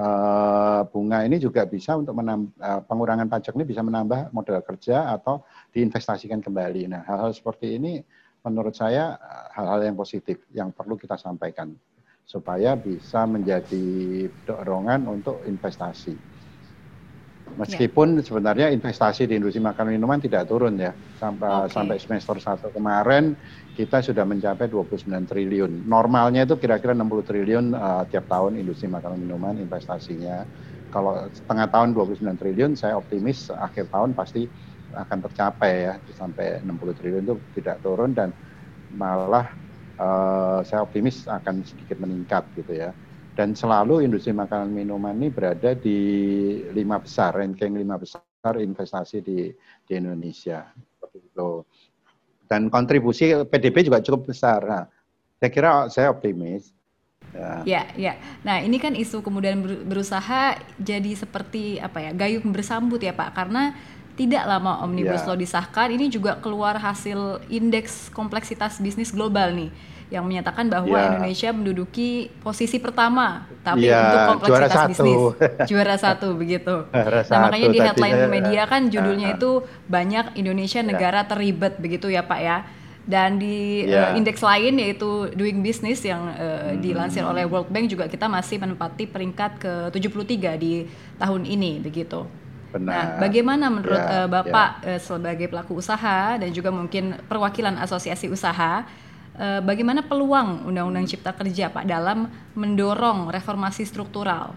uh, 0.00 0.80
bunga 0.88 1.28
ini 1.28 1.36
juga 1.36 1.68
bisa 1.68 1.94
untuk 2.00 2.16
menambah, 2.16 2.56
uh, 2.56 2.80
pengurangan 2.88 3.28
pajak 3.28 3.52
ini 3.60 3.64
bisa 3.68 3.84
menambah 3.84 4.32
modal 4.32 4.64
kerja 4.64 5.12
atau 5.12 5.44
diinvestasikan 5.76 6.40
kembali. 6.40 6.88
Nah, 6.88 7.04
hal-hal 7.04 7.36
seperti 7.36 7.76
ini 7.76 8.00
menurut 8.40 8.72
saya 8.72 9.20
hal-hal 9.52 9.92
yang 9.92 9.96
positif 10.00 10.40
yang 10.56 10.72
perlu 10.72 10.96
kita 10.96 11.20
sampaikan 11.20 11.76
supaya 12.24 12.78
bisa 12.78 13.26
menjadi 13.28 13.84
dorongan 14.46 15.04
untuk 15.10 15.44
investasi. 15.44 16.39
Meskipun 17.58 18.18
ya. 18.18 18.22
sebenarnya 18.22 18.66
investasi 18.70 19.26
di 19.26 19.38
industri 19.38 19.58
makanan 19.58 19.96
minuman 19.96 20.22
tidak 20.22 20.46
turun 20.46 20.78
ya. 20.78 20.94
Sampai 21.18 21.66
okay. 21.66 21.74
sampai 21.74 21.96
semester 21.98 22.36
1 22.38 22.76
kemarin 22.76 23.34
kita 23.74 24.04
sudah 24.04 24.22
mencapai 24.22 24.70
29 24.70 25.06
triliun. 25.26 25.88
Normalnya 25.88 26.46
itu 26.46 26.54
kira-kira 26.60 26.94
60 26.94 27.26
triliun 27.26 27.66
uh, 27.74 28.02
tiap 28.06 28.30
tahun 28.30 28.60
industri 28.60 28.86
makanan 28.86 29.18
minuman 29.18 29.58
investasinya. 29.58 30.46
Kalau 30.90 31.30
setengah 31.30 31.66
tahun 31.70 31.94
29 31.94 32.22
triliun 32.38 32.72
saya 32.74 32.98
optimis 32.98 33.50
akhir 33.50 33.90
tahun 33.94 34.14
pasti 34.14 34.50
akan 34.90 35.18
tercapai 35.22 35.86
ya 35.86 35.94
sampai 36.18 36.62
60 36.66 36.98
triliun 36.98 37.22
itu 37.22 37.34
tidak 37.58 37.78
turun 37.78 38.10
dan 38.10 38.34
malah 38.90 39.46
uh, 40.02 40.58
saya 40.66 40.82
optimis 40.82 41.30
akan 41.30 41.62
sedikit 41.62 42.02
meningkat 42.02 42.42
gitu 42.58 42.74
ya 42.74 42.90
dan 43.40 43.56
selalu 43.56 44.04
industri 44.04 44.36
makanan 44.36 44.68
minuman 44.68 45.16
ini 45.16 45.32
berada 45.32 45.72
di 45.72 45.96
lima 46.76 47.00
besar, 47.00 47.32
ranking 47.32 47.72
lima 47.72 47.96
besar 47.96 48.52
investasi 48.60 49.24
di, 49.24 49.48
di 49.88 49.92
Indonesia. 49.96 50.68
Itu. 51.08 51.64
Dan 52.44 52.68
kontribusi 52.68 53.32
PDB 53.48 53.88
juga 53.88 54.04
cukup 54.04 54.28
besar. 54.28 54.60
Nah, 54.60 54.84
saya 55.40 55.48
kira 55.48 55.88
saya 55.88 56.12
optimis. 56.12 56.68
Ya. 57.32 57.64
ya, 57.64 57.82
ya. 57.96 58.14
Nah, 58.44 58.60
ini 58.60 58.76
kan 58.76 58.92
isu 58.92 59.24
kemudian 59.24 59.64
berusaha 59.88 60.60
jadi 60.76 61.16
seperti 61.16 61.80
apa 61.80 61.96
ya, 61.96 62.12
gayung 62.12 62.52
bersambut 62.52 63.00
ya 63.00 63.16
Pak, 63.16 63.32
karena 63.32 63.72
tidak 64.20 64.44
lama 64.44 64.84
omnibus 64.84 65.24
ya. 65.24 65.32
law 65.32 65.38
disahkan, 65.40 65.88
ini 65.96 66.12
juga 66.12 66.36
keluar 66.44 66.76
hasil 66.76 67.40
indeks 67.48 68.12
kompleksitas 68.12 68.84
bisnis 68.84 69.08
global 69.08 69.56
nih 69.56 69.72
yang 70.10 70.26
menyatakan 70.26 70.66
bahwa 70.66 70.98
ya. 70.98 71.06
Indonesia 71.14 71.48
menduduki 71.54 72.34
posisi 72.42 72.82
pertama 72.82 73.46
tapi 73.62 73.86
ya, 73.86 74.02
untuk 74.02 74.20
kompleksitas 74.36 74.74
juara 74.74 74.88
bisnis 74.90 75.14
satu. 75.14 75.30
juara 75.70 75.96
satu 75.96 76.28
begitu. 76.34 76.74
Juara 76.90 77.22
nah 77.30 77.38
makanya 77.46 77.68
di 77.70 77.78
headline 77.78 78.18
tadinya, 78.18 78.28
media 78.28 78.62
kan 78.66 78.82
judulnya 78.90 79.28
uh, 79.30 79.36
itu 79.38 79.50
banyak 79.86 80.34
Indonesia 80.34 80.82
ya. 80.82 80.86
negara 80.90 81.20
terlibat 81.30 81.78
begitu 81.78 82.10
ya 82.10 82.26
Pak 82.26 82.40
ya. 82.42 82.58
Dan 83.00 83.40
di 83.40 83.86
yeah. 83.86 84.12
uh, 84.12 84.18
indeks 84.18 84.42
lain 84.42 84.76
yaitu 84.82 85.30
Doing 85.32 85.62
Business 85.62 86.02
yang 86.02 86.26
uh, 86.26 86.74
hmm. 86.74 86.82
dilansir 86.82 87.22
oleh 87.22 87.46
World 87.46 87.70
Bank 87.70 87.86
juga 87.86 88.10
kita 88.10 88.26
masih 88.26 88.58
menempati 88.58 89.06
peringkat 89.06 89.62
ke 89.62 89.72
73 89.94 90.58
di 90.58 90.90
tahun 91.22 91.46
ini 91.46 91.78
begitu. 91.78 92.26
Benar. 92.70 92.94
Nah, 92.94 93.06
bagaimana 93.18 93.66
menurut 93.66 93.98
ya, 93.98 94.26
uh, 94.26 94.28
Bapak 94.30 94.70
ya. 94.82 94.94
uh, 94.94 95.00
sebagai 95.02 95.46
pelaku 95.50 95.78
usaha 95.78 96.38
dan 96.38 96.50
juga 96.50 96.70
mungkin 96.70 97.18
perwakilan 97.26 97.78
asosiasi 97.82 98.30
usaha 98.30 98.86
Eh, 99.40 99.60
bagaimana 99.64 100.04
peluang 100.04 100.68
Undang-Undang 100.68 101.08
Cipta 101.08 101.32
Kerja 101.32 101.72
Pak 101.72 101.88
dalam 101.88 102.28
mendorong 102.52 103.32
reformasi 103.32 103.88
struktural? 103.88 104.52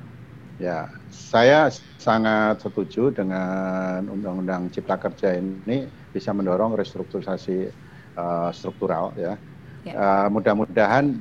Ya, 0.60 0.92
saya 1.08 1.72
sangat 1.96 2.60
setuju 2.60 3.08
dengan 3.16 4.04
Undang-Undang 4.12 4.76
Cipta 4.76 5.00
Kerja 5.00 5.40
ini 5.40 5.88
bisa 6.12 6.36
mendorong 6.36 6.76
restrukturisasi 6.76 7.72
uh, 8.20 8.52
struktural 8.52 9.16
ya. 9.16 9.40
ya. 9.88 9.94
Uh, 9.96 10.28
mudah-mudahan 10.36 11.16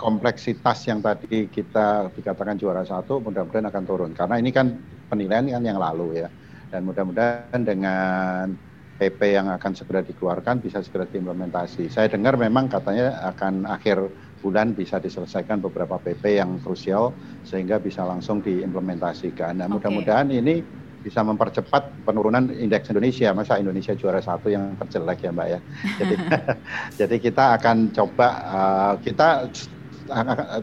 kompleksitas 0.00 0.88
yang 0.88 1.04
tadi 1.04 1.52
kita 1.52 2.08
dikatakan 2.16 2.56
juara 2.56 2.88
satu 2.88 3.20
mudah-mudahan 3.20 3.68
akan 3.68 3.84
turun 3.84 4.12
karena 4.16 4.40
ini 4.40 4.48
kan 4.52 4.76
penilaian 5.12 5.44
kan 5.44 5.64
yang 5.64 5.80
lalu 5.80 6.24
ya 6.24 6.28
dan 6.68 6.84
mudah-mudahan 6.84 7.60
dengan 7.64 8.52
PP 8.96 9.36
yang 9.36 9.52
akan 9.52 9.72
segera 9.76 10.00
dikeluarkan 10.00 10.64
bisa 10.64 10.80
segera 10.80 11.04
diimplementasi. 11.04 11.92
Saya 11.92 12.08
dengar 12.08 12.40
memang 12.40 12.72
katanya 12.72 13.20
akan 13.28 13.68
akhir 13.68 14.08
bulan 14.40 14.72
bisa 14.72 14.96
diselesaikan 14.96 15.60
beberapa 15.60 16.00
PP 16.00 16.40
yang 16.40 16.60
krusial 16.64 17.12
sehingga 17.44 17.76
bisa 17.76 18.04
langsung 18.08 18.40
diimplementasikan. 18.40 19.60
Nah, 19.60 19.68
mudah-mudahan 19.68 20.32
ini 20.32 20.64
bisa 21.06 21.22
mempercepat 21.22 22.02
penurunan 22.02 22.50
indeks 22.50 22.90
Indonesia. 22.90 23.30
Masa 23.30 23.62
Indonesia 23.62 23.94
juara 23.94 24.18
satu 24.18 24.50
yang 24.50 24.74
terjelek 24.80 25.22
ya 25.22 25.30
Mbak 25.30 25.48
ya. 25.48 25.60
Jadi, 26.02 26.14
jadi 27.04 27.16
kita 27.22 27.44
akan 27.62 27.76
coba 27.94 28.28
uh, 28.50 28.94
kita 28.98 29.46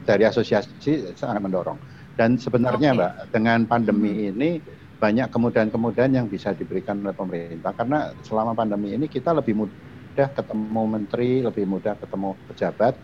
dari 0.04 0.24
asosiasi 0.28 1.16
sangat 1.16 1.40
mendorong. 1.40 1.80
Dan 2.14 2.36
sebenarnya 2.38 2.92
okay. 2.92 3.00
Mbak 3.00 3.14
dengan 3.32 3.60
pandemi 3.66 4.30
ini 4.30 4.60
banyak 5.04 5.28
kemudahan-kemudahan 5.28 6.16
yang 6.16 6.32
bisa 6.32 6.56
diberikan 6.56 7.04
oleh 7.04 7.12
pemerintah 7.12 7.76
karena 7.76 8.16
selama 8.24 8.56
pandemi 8.56 8.96
ini 8.96 9.12
kita 9.12 9.36
lebih 9.36 9.68
mudah 9.68 10.32
ketemu 10.32 10.84
menteri, 10.88 11.44
lebih 11.44 11.68
mudah 11.68 12.00
ketemu 12.00 12.40
pejabat 12.48 12.96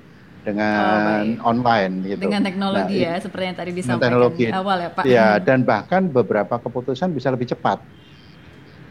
dengan 0.48 1.36
oh, 1.44 1.52
online 1.52 1.94
gitu. 2.08 2.24
Dengan 2.24 2.40
teknologi 2.48 3.04
nah, 3.04 3.20
ya, 3.20 3.20
seperti 3.20 3.44
yang 3.52 3.58
tadi 3.60 3.72
disampaikan 3.76 4.16
teknologi, 4.16 4.44
awal 4.48 4.78
ya 4.80 4.90
Pak. 4.96 5.04
Ya, 5.04 5.28
dan 5.44 5.68
bahkan 5.68 6.08
beberapa 6.08 6.56
keputusan 6.56 7.12
bisa 7.12 7.28
lebih 7.36 7.52
cepat. 7.52 7.84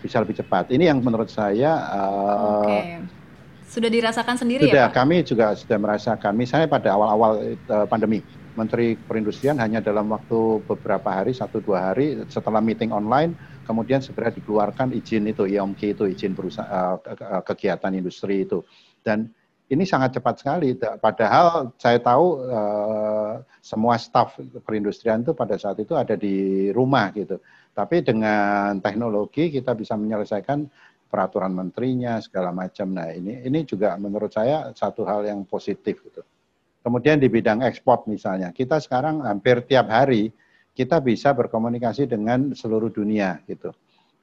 Bisa 0.04 0.20
lebih 0.20 0.36
cepat. 0.36 0.68
Ini 0.68 0.92
yang 0.92 1.00
menurut 1.00 1.32
saya 1.32 1.88
uh, 1.88 2.68
okay. 2.68 3.00
Sudah 3.68 3.92
dirasakan 3.92 4.36
sendiri 4.36 4.68
sudah, 4.68 4.84
ya 4.84 4.92
Pak? 4.92 4.96
kami 5.00 5.24
juga 5.24 5.56
sudah 5.56 5.80
merasakan. 5.80 6.32
Misalnya 6.36 6.68
pada 6.68 6.92
awal-awal 6.92 7.56
uh, 7.72 7.86
pandemi, 7.88 8.20
Menteri 8.58 8.98
Perindustrian 8.98 9.62
hanya 9.62 9.78
dalam 9.78 10.10
waktu 10.10 10.66
beberapa 10.66 11.14
hari, 11.14 11.30
satu 11.30 11.62
dua 11.62 11.94
hari 11.94 12.18
setelah 12.26 12.58
meeting 12.58 12.90
online, 12.90 13.38
kemudian 13.62 14.02
segera 14.02 14.34
dikeluarkan 14.34 14.90
izin 14.90 15.30
itu, 15.30 15.46
IOMK 15.46 15.94
itu, 15.94 16.04
izin 16.10 16.34
perusahaan, 16.34 16.98
uh, 16.98 17.42
kegiatan 17.46 17.94
industri 17.94 18.42
itu. 18.42 18.66
Dan 18.98 19.30
ini 19.68 19.84
sangat 19.84 20.18
cepat 20.18 20.34
sekali. 20.40 20.74
Padahal 20.80 21.70
saya 21.78 22.00
tahu 22.00 22.40
uh, 22.48 23.44
semua 23.60 24.00
staf 24.00 24.40
perindustrian 24.64 25.20
itu 25.22 25.36
pada 25.36 25.60
saat 25.60 25.78
itu 25.78 25.94
ada 25.94 26.16
di 26.18 26.68
rumah 26.72 27.12
gitu. 27.12 27.38
Tapi 27.76 28.02
dengan 28.02 28.80
teknologi 28.82 29.52
kita 29.52 29.76
bisa 29.76 29.94
menyelesaikan 29.94 30.66
peraturan 31.08 31.52
menterinya 31.52 32.20
segala 32.20 32.52
macam. 32.52 32.96
Nah 32.96 33.12
ini 33.12 33.44
ini 33.44 33.64
juga 33.64 33.96
menurut 34.00 34.32
saya 34.32 34.72
satu 34.72 35.04
hal 35.04 35.24
yang 35.28 35.44
positif 35.44 36.00
gitu. 36.04 36.24
Kemudian 36.88 37.20
di 37.20 37.28
bidang 37.28 37.60
ekspor 37.60 38.08
misalnya, 38.08 38.48
kita 38.48 38.80
sekarang 38.80 39.20
hampir 39.20 39.60
tiap 39.68 39.92
hari 39.92 40.32
kita 40.72 41.04
bisa 41.04 41.36
berkomunikasi 41.36 42.08
dengan 42.08 42.56
seluruh 42.56 42.88
dunia 42.88 43.44
gitu. 43.44 43.76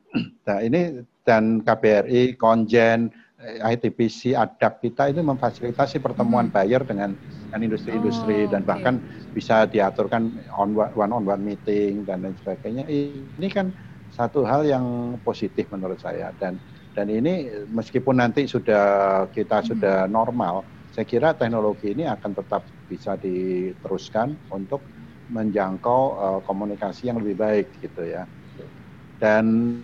Nah 0.49 0.65
ini 0.65 1.05
dan 1.21 1.61
KBRI, 1.61 2.41
Konjen, 2.41 3.13
ITBC, 3.45 4.33
ADAP 4.33 4.81
kita 4.81 5.13
itu 5.13 5.21
memfasilitasi 5.21 6.01
pertemuan 6.01 6.49
hmm. 6.49 6.55
buyer 6.57 6.81
dengan 6.81 7.13
dengan 7.45 7.61
industri-industri 7.69 8.49
oh, 8.49 8.57
dan 8.57 8.65
okay. 8.65 8.69
bahkan 8.73 8.95
bisa 9.37 9.69
diaturkan 9.69 10.33
on 10.57 10.73
one 10.73 11.13
on 11.13 11.21
one 11.21 11.43
meeting 11.45 12.01
dan 12.01 12.25
lain 12.25 12.33
sebagainya. 12.41 12.89
Ini 12.89 13.47
kan 13.53 13.69
satu 14.09 14.41
hal 14.41 14.65
yang 14.65 15.19
positif 15.21 15.69
menurut 15.69 16.01
saya 16.01 16.33
dan 16.41 16.57
dan 16.97 17.13
ini 17.13 17.51
meskipun 17.69 18.17
nanti 18.17 18.49
sudah 18.49 19.27
kita 19.29 19.61
hmm. 19.61 19.67
sudah 19.69 19.97
normal, 20.09 20.65
saya 20.95 21.03
kira 21.03 21.35
teknologi 21.35 21.91
ini 21.91 22.07
akan 22.07 22.31
tetap 22.31 22.71
bisa 22.87 23.19
diteruskan 23.19 24.39
untuk 24.47 24.87
menjangkau 25.27 26.01
uh, 26.15 26.39
komunikasi 26.47 27.11
yang 27.11 27.19
lebih 27.19 27.35
baik 27.35 27.75
gitu 27.83 28.07
ya. 28.07 28.23
Dan 29.19 29.75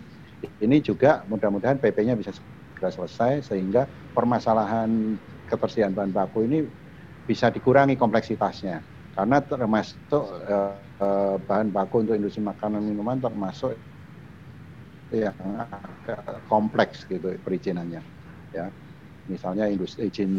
ini 0.63 0.77
juga 0.79 1.27
mudah-mudahan 1.27 1.83
PP-nya 1.83 2.15
bisa 2.15 2.31
segera 2.31 2.87
selesai 2.95 3.51
sehingga 3.51 3.91
permasalahan 4.15 5.19
ketersediaan 5.43 5.91
bahan 5.91 6.15
baku 6.15 6.47
ini 6.47 6.63
bisa 7.27 7.51
dikurangi 7.51 7.99
kompleksitasnya 7.99 8.79
karena 9.11 9.43
termasuk 9.43 10.23
uh, 10.47 11.35
bahan 11.43 11.75
baku 11.75 12.07
untuk 12.07 12.15
industri 12.15 12.39
makanan 12.39 12.79
minuman 12.79 13.19
termasuk 13.19 13.75
yang 15.11 15.35
kompleks 16.47 17.03
gitu 17.03 17.35
perizinannya 17.43 17.99
ya 18.55 18.71
misalnya 19.29 19.69
industri 19.69 20.09
izin 20.09 20.31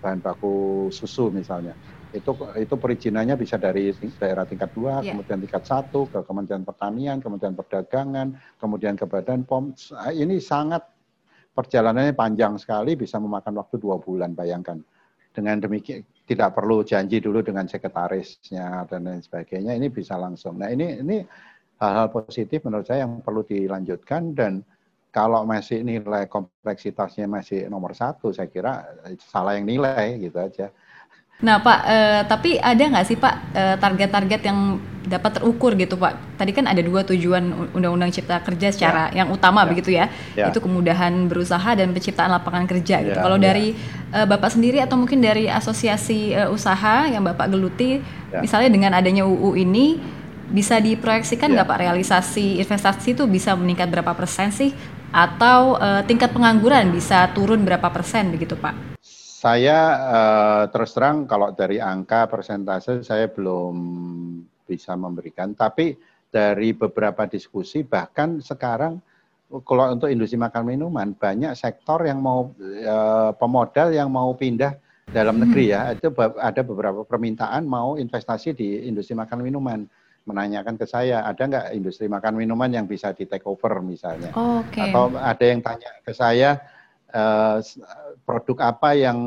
bahan 0.00 0.20
baku 0.24 0.88
susu 0.88 1.28
misalnya 1.28 1.76
itu 2.14 2.30
itu 2.54 2.74
perizinannya 2.78 3.34
bisa 3.34 3.58
dari 3.58 3.90
daerah 4.22 4.46
tingkat 4.46 4.70
dua, 4.70 5.02
yeah. 5.02 5.12
kemudian 5.12 5.42
tingkat 5.42 5.66
satu 5.66 6.06
ke 6.06 6.22
Kementerian 6.22 6.62
Pertanian, 6.62 7.18
Kementerian 7.18 7.58
Perdagangan, 7.58 8.38
kemudian 8.62 8.94
ke 8.94 9.02
Badan 9.02 9.42
POM. 9.42 9.74
Ini 10.14 10.38
sangat 10.38 10.86
perjalanannya 11.58 12.14
panjang 12.14 12.54
sekali, 12.54 12.94
bisa 12.94 13.18
memakan 13.18 13.58
waktu 13.58 13.82
dua 13.82 13.98
bulan. 13.98 14.32
Bayangkan. 14.32 14.78
Dengan 15.34 15.58
demikian 15.58 16.06
tidak 16.30 16.54
perlu 16.54 16.86
janji 16.86 17.18
dulu 17.18 17.42
dengan 17.42 17.66
sekretarisnya 17.66 18.86
dan 18.86 19.10
lain 19.10 19.18
sebagainya. 19.18 19.74
Ini 19.74 19.90
bisa 19.90 20.14
langsung. 20.14 20.62
Nah 20.62 20.70
ini 20.70 21.02
ini 21.02 21.26
hal-hal 21.82 22.14
positif 22.14 22.62
menurut 22.62 22.86
saya 22.86 23.02
yang 23.02 23.18
perlu 23.18 23.42
dilanjutkan 23.42 24.30
dan 24.38 24.62
kalau 25.14 25.46
masih 25.46 25.86
nilai 25.86 26.26
kompleksitasnya 26.26 27.30
masih 27.30 27.70
nomor 27.70 27.94
satu, 27.94 28.34
saya 28.34 28.50
kira 28.50 28.82
salah 29.30 29.54
yang 29.54 29.62
nilai 29.62 30.18
gitu 30.18 30.42
aja. 30.42 30.74
Nah 31.38 31.62
Pak, 31.62 31.78
eh, 31.86 32.20
tapi 32.26 32.50
ada 32.58 32.82
nggak 32.82 33.06
sih 33.06 33.14
Pak 33.14 33.34
eh, 33.54 33.76
target-target 33.78 34.40
eh, 34.42 34.46
yang 34.50 34.82
dapat 35.06 35.38
terukur 35.38 35.78
gitu 35.78 35.94
Pak? 35.94 36.38
Tadi 36.38 36.50
kan 36.50 36.66
ada 36.66 36.82
dua 36.82 37.06
tujuan 37.06 37.70
Undang-Undang 37.74 38.10
Cipta 38.10 38.42
Kerja 38.42 38.74
secara 38.74 39.10
ya. 39.14 39.22
yang 39.22 39.30
utama 39.30 39.62
ya. 39.62 39.68
begitu 39.70 39.90
ya, 39.94 40.10
ya, 40.34 40.50
itu 40.50 40.58
kemudahan 40.58 41.30
berusaha 41.30 41.78
dan 41.78 41.94
penciptaan 41.94 42.34
lapangan 42.34 42.66
kerja 42.66 43.02
gitu. 43.02 43.14
ya, 43.14 43.14
gitu. 43.14 43.18
Kalau 43.22 43.38
ya. 43.38 43.42
dari 43.50 43.66
eh, 44.10 44.26
Bapak 44.26 44.50
sendiri 44.50 44.82
atau 44.82 44.98
mungkin 44.98 45.22
dari 45.22 45.46
asosiasi 45.46 46.34
eh, 46.34 46.48
usaha 46.50 47.06
yang 47.06 47.22
Bapak 47.22 47.50
geluti, 47.50 48.02
ya. 48.34 48.42
misalnya 48.42 48.70
dengan 48.70 48.92
adanya 48.98 49.22
UU 49.22 49.54
ini 49.58 49.98
bisa 50.50 50.76
diproyeksikan 50.78 51.50
ya. 51.50 51.62
nggak 51.62 51.66
yeah. 51.66 51.76
Pak 51.78 51.82
realisasi 51.88 52.46
investasi 52.60 53.16
itu 53.16 53.24
bisa 53.24 53.56
meningkat 53.56 53.88
berapa 53.88 54.12
persen 54.12 54.52
sih 54.52 54.70
atau 55.14 55.78
uh, 55.78 56.02
tingkat 56.02 56.34
pengangguran 56.34 56.90
bisa 56.90 57.30
turun 57.30 57.62
berapa 57.62 57.86
persen 57.94 58.34
begitu 58.34 58.58
Pak? 58.58 58.98
Saya 59.44 59.78
uh, 60.10 60.62
terus 60.74 60.90
terang 60.90 61.30
kalau 61.30 61.54
dari 61.54 61.78
angka 61.78 62.26
persentase 62.26 63.06
saya 63.06 63.30
belum 63.30 63.76
bisa 64.66 64.98
memberikan, 64.98 65.54
tapi 65.54 65.94
dari 66.34 66.74
beberapa 66.74 67.30
diskusi 67.30 67.86
bahkan 67.86 68.42
sekarang 68.42 68.98
kalau 69.62 69.94
untuk 69.94 70.10
industri 70.10 70.34
makan 70.34 70.66
minuman 70.66 71.14
banyak 71.14 71.54
sektor 71.54 72.02
yang 72.02 72.18
mau 72.18 72.50
uh, 72.58 73.30
pemodal 73.38 73.94
yang 73.94 74.10
mau 74.10 74.34
pindah 74.34 74.74
dalam 75.06 75.38
negeri 75.38 75.70
hmm. 75.70 75.74
ya 75.78 75.80
itu 75.94 76.08
ada 76.42 76.60
beberapa 76.66 77.06
permintaan 77.06 77.62
mau 77.68 77.94
investasi 77.94 78.56
di 78.56 78.88
industri 78.88 79.14
makan 79.14 79.46
minuman 79.46 79.86
menanyakan 80.24 80.80
ke 80.80 80.88
saya, 80.88 81.22
ada 81.28 81.44
nggak 81.44 81.66
industri 81.76 82.08
makan 82.08 82.40
minuman 82.40 82.72
yang 82.72 82.86
bisa 82.88 83.12
di 83.12 83.28
take 83.28 83.44
over 83.44 83.84
misalnya? 83.84 84.32
Oh, 84.32 84.64
okay. 84.64 84.88
Atau 84.88 85.12
ada 85.20 85.44
yang 85.44 85.60
tanya 85.60 85.92
ke 86.00 86.12
saya, 86.16 86.60
uh, 87.12 87.60
produk 88.24 88.72
apa 88.72 88.96
yang 88.96 89.18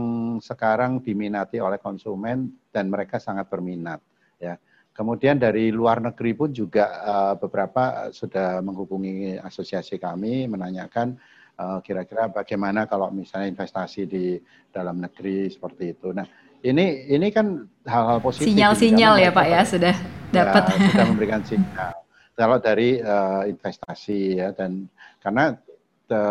sekarang 0.41 0.99
diminati 1.05 1.61
oleh 1.61 1.77
konsumen 1.77 2.49
dan 2.73 2.89
mereka 2.89 3.21
sangat 3.21 3.45
berminat, 3.45 4.01
ya. 4.41 4.57
Kemudian 4.97 5.37
dari 5.37 5.69
luar 5.69 6.01
negeri 6.01 6.33
pun 6.33 6.49
juga 6.49 6.89
uh, 7.05 7.33
beberapa 7.37 8.09
sudah 8.09 8.65
menghubungi 8.65 9.37
asosiasi 9.37 10.01
kami 10.01 10.49
menanyakan 10.49 11.13
eh, 11.57 11.79
kira-kira 11.85 12.33
bagaimana 12.33 12.89
kalau 12.89 13.13
misalnya 13.13 13.45
investasi 13.45 14.09
di 14.09 14.41
dalam 14.73 14.97
negeri 14.97 15.53
seperti 15.53 15.93
itu. 15.93 16.09
Nah, 16.17 16.25
ini 16.65 17.09
ini 17.11 17.27
kan 17.29 17.67
hal-hal 17.85 18.19
positif. 18.21 18.49
Sinyal-sinyal 18.49 19.21
ya 19.21 19.29
Pak 19.33 19.47
ya 19.47 19.61
sudah 19.65 19.95
dapat. 20.33 20.63
Ya, 20.73 20.77
sudah 20.93 21.07
memberikan 21.07 21.41
sinyal. 21.45 21.93
Kalau 22.37 22.57
dari 22.61 23.01
uh, 23.01 23.49
investasi 23.49 24.37
ya 24.37 24.53
dan 24.53 24.85
karena 25.21 25.57
te, 26.05 26.21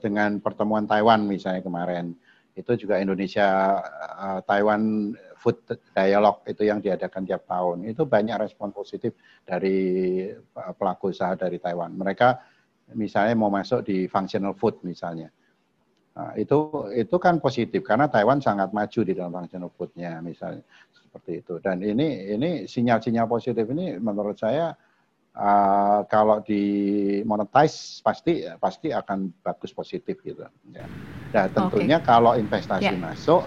dengan 0.00 0.40
pertemuan 0.40 0.88
Taiwan 0.88 1.28
misalnya 1.28 1.60
kemarin 1.60 2.16
itu 2.56 2.74
juga 2.74 2.98
Indonesia 2.98 3.78
uh, 4.18 4.40
Taiwan 4.42 5.12
Food 5.38 5.78
Dialog 5.94 6.42
itu 6.48 6.66
yang 6.66 6.82
diadakan 6.82 7.22
tiap 7.22 7.46
tahun 7.46 7.86
itu 7.86 8.02
banyak 8.02 8.40
respon 8.40 8.74
positif 8.74 9.14
dari 9.46 10.26
pelaku 10.74 11.14
usaha 11.14 11.36
dari 11.38 11.62
Taiwan. 11.62 11.94
Mereka 11.94 12.28
misalnya 12.96 13.36
mau 13.36 13.52
masuk 13.52 13.84
di 13.84 14.08
functional 14.08 14.56
food 14.56 14.80
misalnya 14.80 15.28
Nah, 16.18 16.34
itu 16.34 16.90
itu 16.98 17.16
kan 17.22 17.38
positif 17.38 17.86
karena 17.86 18.10
Taiwan 18.10 18.42
sangat 18.42 18.74
maju 18.74 19.00
di 19.06 19.14
dalam 19.14 19.30
functional 19.30 19.70
food-nya 19.78 20.18
misalnya 20.18 20.66
seperti 20.90 21.46
itu. 21.46 21.62
Dan 21.62 21.78
ini 21.78 22.34
ini 22.34 22.50
sinyal-sinyal 22.66 23.30
positif 23.30 23.62
ini 23.70 24.02
menurut 24.02 24.34
saya 24.34 24.74
uh, 25.38 26.02
kalau 26.10 26.42
di 26.42 26.62
monetize 27.22 28.02
pasti 28.02 28.42
pasti 28.58 28.90
akan 28.90 29.30
bagus 29.46 29.70
positif 29.70 30.18
gitu. 30.26 30.42
Ya. 30.74 30.90
Nah 31.30 31.46
tentunya 31.54 32.02
okay. 32.02 32.10
kalau 32.10 32.34
investasi 32.34 32.90
yeah. 32.90 32.98
masuk 32.98 33.46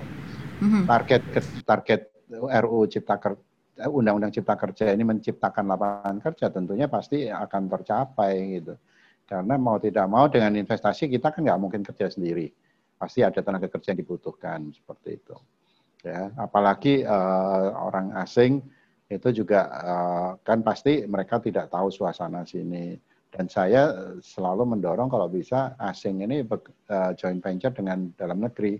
mm-hmm. 0.63 0.84
target 0.88 1.21
target 1.67 2.01
RU 2.31 2.88
Cipta 2.88 3.19
Kerja 3.19 3.43
Undang-Undang 3.91 4.31
Cipta 4.31 4.55
Kerja 4.55 4.95
ini 4.95 5.03
menciptakan 5.03 5.67
lapangan 5.67 6.23
kerja 6.23 6.47
tentunya 6.47 6.88
pasti 6.88 7.27
akan 7.27 7.67
tercapai 7.67 8.63
gitu. 8.63 8.79
Karena 9.27 9.60
mau 9.60 9.75
tidak 9.75 10.07
mau 10.07 10.31
dengan 10.31 10.55
investasi 10.55 11.12
kita 11.12 11.36
kan 11.36 11.43
nggak 11.43 11.60
mungkin 11.60 11.84
kerja 11.84 12.07
sendiri. 12.07 12.51
Pasti 13.01 13.25
ada 13.25 13.41
tenaga 13.41 13.65
kerja 13.65 13.97
yang 13.97 14.05
dibutuhkan 14.05 14.69
seperti 14.69 15.17
itu. 15.17 15.33
Ya, 16.05 16.29
apalagi 16.37 17.01
uh, 17.01 17.73
orang 17.81 18.13
asing 18.21 18.61
itu 19.09 19.41
juga 19.41 19.65
uh, 19.73 20.29
kan 20.45 20.61
pasti 20.61 21.09
mereka 21.09 21.41
tidak 21.41 21.73
tahu 21.73 21.89
suasana 21.89 22.45
sini. 22.45 22.93
Dan 23.31 23.47
saya 23.47 24.13
selalu 24.19 24.75
mendorong 24.75 25.07
kalau 25.09 25.25
bisa 25.31 25.73
asing 25.81 26.21
ini 26.21 26.45
uh, 26.45 27.11
joint 27.17 27.41
venture 27.41 27.73
dengan 27.73 28.13
dalam 28.13 28.37
negeri 28.43 28.77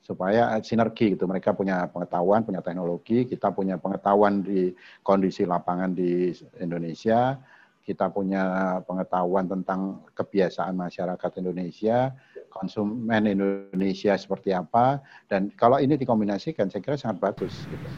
supaya 0.00 0.58
sinergi 0.62 1.16
gitu. 1.16 1.24
Mereka 1.26 1.56
punya 1.56 1.90
pengetahuan, 1.90 2.44
punya 2.44 2.60
teknologi, 2.62 3.26
kita 3.26 3.50
punya 3.50 3.80
pengetahuan 3.80 4.46
di 4.46 4.72
kondisi 5.02 5.42
lapangan 5.48 5.96
di 5.96 6.32
Indonesia, 6.60 7.40
kita 7.84 8.12
punya 8.12 8.78
pengetahuan 8.84 9.48
tentang 9.48 10.04
kebiasaan 10.12 10.76
masyarakat 10.76 11.30
Indonesia, 11.40 12.12
konsumen 12.50 13.30
Indonesia 13.30 14.18
seperti 14.18 14.50
apa, 14.50 15.00
dan 15.30 15.48
kalau 15.54 15.78
ini 15.78 15.94
dikombinasikan, 15.94 16.68
saya 16.68 16.82
kira 16.82 16.98
sangat 16.98 17.22
bagus. 17.22 17.54
Gitu. 17.70 17.88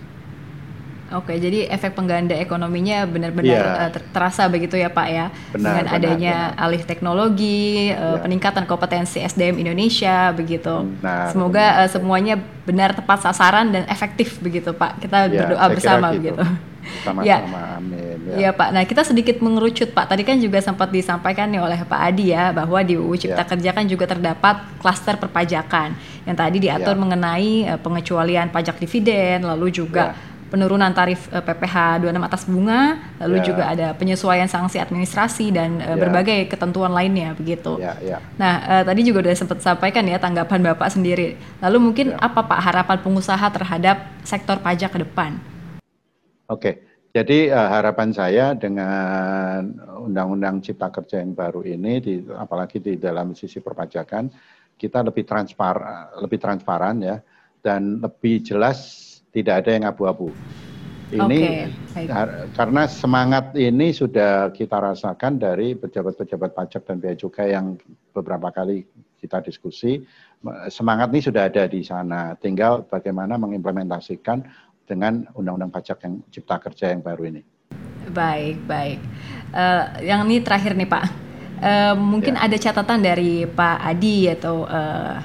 Oke, 1.13 1.37
jadi 1.37 1.69
efek 1.69 1.93
pengganda 1.93 2.33
ekonominya 2.33 3.05
benar-benar 3.05 3.45
yeah. 3.45 3.93
Iya. 3.93 4.01
terasa 4.17 4.49
begitu 4.49 4.81
ya 4.81 4.89
Pak 4.89 5.09
ya, 5.13 5.29
benar, 5.53 5.53
dengan 5.53 5.85
benar, 5.85 5.97
adanya 6.01 6.37
benar. 6.57 6.65
alih 6.65 6.83
teknologi, 6.89 7.93
yeah. 7.93 8.17
peningkatan 8.17 8.65
kompetensi 8.65 9.21
SDM 9.21 9.61
Indonesia 9.61 10.33
begitu. 10.33 10.89
Benar, 11.05 11.29
Semoga 11.37 11.67
benar. 11.85 11.93
semuanya 11.93 12.35
benar 12.65 12.91
tepat 12.97 13.29
sasaran 13.29 13.77
dan 13.77 13.85
efektif 13.93 14.41
begitu 14.41 14.73
Pak. 14.73 15.05
Kita 15.05 15.29
yeah, 15.29 15.45
berdoa 15.45 15.65
bersama 15.69 16.07
gitu. 16.17 16.33
begitu. 16.33 16.72
Sama-sama, 17.03 17.27
ya. 17.27 17.79
amin. 17.79 18.17
Ya. 18.27 18.37
ya 18.49 18.51
Pak, 18.55 18.69
nah 18.75 18.83
kita 18.87 19.03
sedikit 19.07 19.39
mengerucut 19.43 19.91
Pak. 19.95 20.11
Tadi 20.11 20.23
kan 20.23 20.37
juga 20.39 20.59
sempat 20.63 20.91
disampaikan 20.91 21.51
nih 21.51 21.63
oleh 21.63 21.79
Pak 21.83 22.01
Adi 22.01 22.35
ya 22.35 22.51
bahwa 22.51 22.79
di 22.83 22.99
UU 22.99 23.15
Cipta 23.19 23.43
ya. 23.43 23.49
Kerja 23.49 23.71
kan 23.75 23.85
juga 23.87 24.05
terdapat 24.07 24.63
klaster 24.79 25.19
perpajakan 25.19 25.95
yang 26.27 26.37
tadi 26.39 26.59
diatur 26.63 26.95
ya. 26.95 27.01
mengenai 27.01 27.53
uh, 27.67 27.79
pengecualian 27.83 28.51
pajak 28.51 28.79
dividen, 28.79 29.43
lalu 29.43 29.75
juga 29.75 30.15
ya. 30.15 30.49
penurunan 30.55 30.91
tarif 30.95 31.27
uh, 31.35 31.43
PPh 31.43 32.07
26 32.07 32.29
atas 32.29 32.43
bunga, 32.47 32.83
lalu 33.19 33.37
ya. 33.43 33.45
juga 33.45 33.65
ada 33.67 33.87
penyesuaian 33.99 34.47
sanksi 34.47 34.79
administrasi 34.79 35.51
dan 35.51 35.83
uh, 35.83 35.95
ya. 35.95 35.99
berbagai 35.99 36.47
ketentuan 36.47 36.95
lainnya 36.95 37.35
begitu. 37.35 37.79
Ya, 37.83 37.99
ya. 37.99 38.19
Nah, 38.39 38.55
uh, 38.63 38.83
tadi 38.87 39.03
juga 39.03 39.27
sudah 39.27 39.35
sempat 39.35 39.59
sampaikan 39.63 40.07
ya 40.07 40.23
tanggapan 40.23 40.63
Bapak 40.63 40.95
sendiri. 40.95 41.35
Lalu 41.59 41.79
mungkin 41.91 42.07
ya. 42.15 42.23
apa 42.23 42.47
Pak 42.47 42.61
harapan 42.63 42.99
pengusaha 43.03 43.47
terhadap 43.51 44.09
sektor 44.23 44.63
pajak 44.63 44.95
ke 44.95 45.03
depan? 45.03 45.52
Oke, 46.51 46.83
jadi 47.13 47.53
uh, 47.53 47.69
harapan 47.69 48.09
saya 48.09 48.57
dengan 48.57 49.69
Undang-Undang 50.01 50.65
Cipta 50.65 50.89
Kerja 50.89 51.21
yang 51.21 51.37
baru 51.37 51.61
ini, 51.61 52.01
di, 52.01 52.15
apalagi 52.33 52.81
di 52.81 52.97
dalam 52.97 53.37
sisi 53.37 53.61
perpajakan, 53.61 54.33
kita 54.81 55.05
lebih 55.05 55.29
transpar, 55.29 55.77
lebih 56.19 56.41
transparan 56.41 57.05
ya, 57.05 57.21
dan 57.61 58.01
lebih 58.01 58.43
jelas 58.43 58.99
tidak 59.29 59.63
ada 59.63 59.71
yang 59.77 59.85
abu-abu. 59.87 60.33
Ini 61.13 61.69
okay. 61.93 62.09
karena 62.57 62.89
semangat 62.89 63.53
ini 63.53 63.93
sudah 63.93 64.49
kita 64.49 64.81
rasakan 64.81 65.37
dari 65.37 65.77
pejabat-pejabat 65.77 66.57
pajak 66.57 66.89
dan 66.89 67.05
bea 67.05 67.13
cukai 67.13 67.53
yang 67.53 67.77
beberapa 68.17 68.49
kali 68.49 68.89
kita 69.21 69.45
diskusi. 69.45 70.01
Semangat 70.73 71.13
ini 71.13 71.21
sudah 71.21 71.53
ada 71.53 71.69
di 71.69 71.85
sana, 71.85 72.33
tinggal 72.41 72.89
bagaimana 72.89 73.37
mengimplementasikan 73.37 74.41
dengan 74.87 75.27
undang-undang 75.35 75.71
pajak 75.71 76.03
yang 76.05 76.21
cipta 76.29 76.59
kerja 76.59 76.91
yang 76.93 77.01
baru 77.01 77.29
ini. 77.31 77.43
Baik, 78.13 78.63
baik. 78.67 78.99
Uh, 79.55 79.85
yang 80.03 80.27
ini 80.27 80.43
terakhir 80.43 80.75
nih 80.75 80.89
Pak, 80.91 81.05
uh, 81.63 81.95
mungkin 81.97 82.35
ya. 82.35 82.45
ada 82.51 82.57
catatan 82.59 83.01
dari 83.01 83.47
Pak 83.47 83.79
Adi 83.79 84.27
atau 84.29 84.67
uh, 84.67 85.17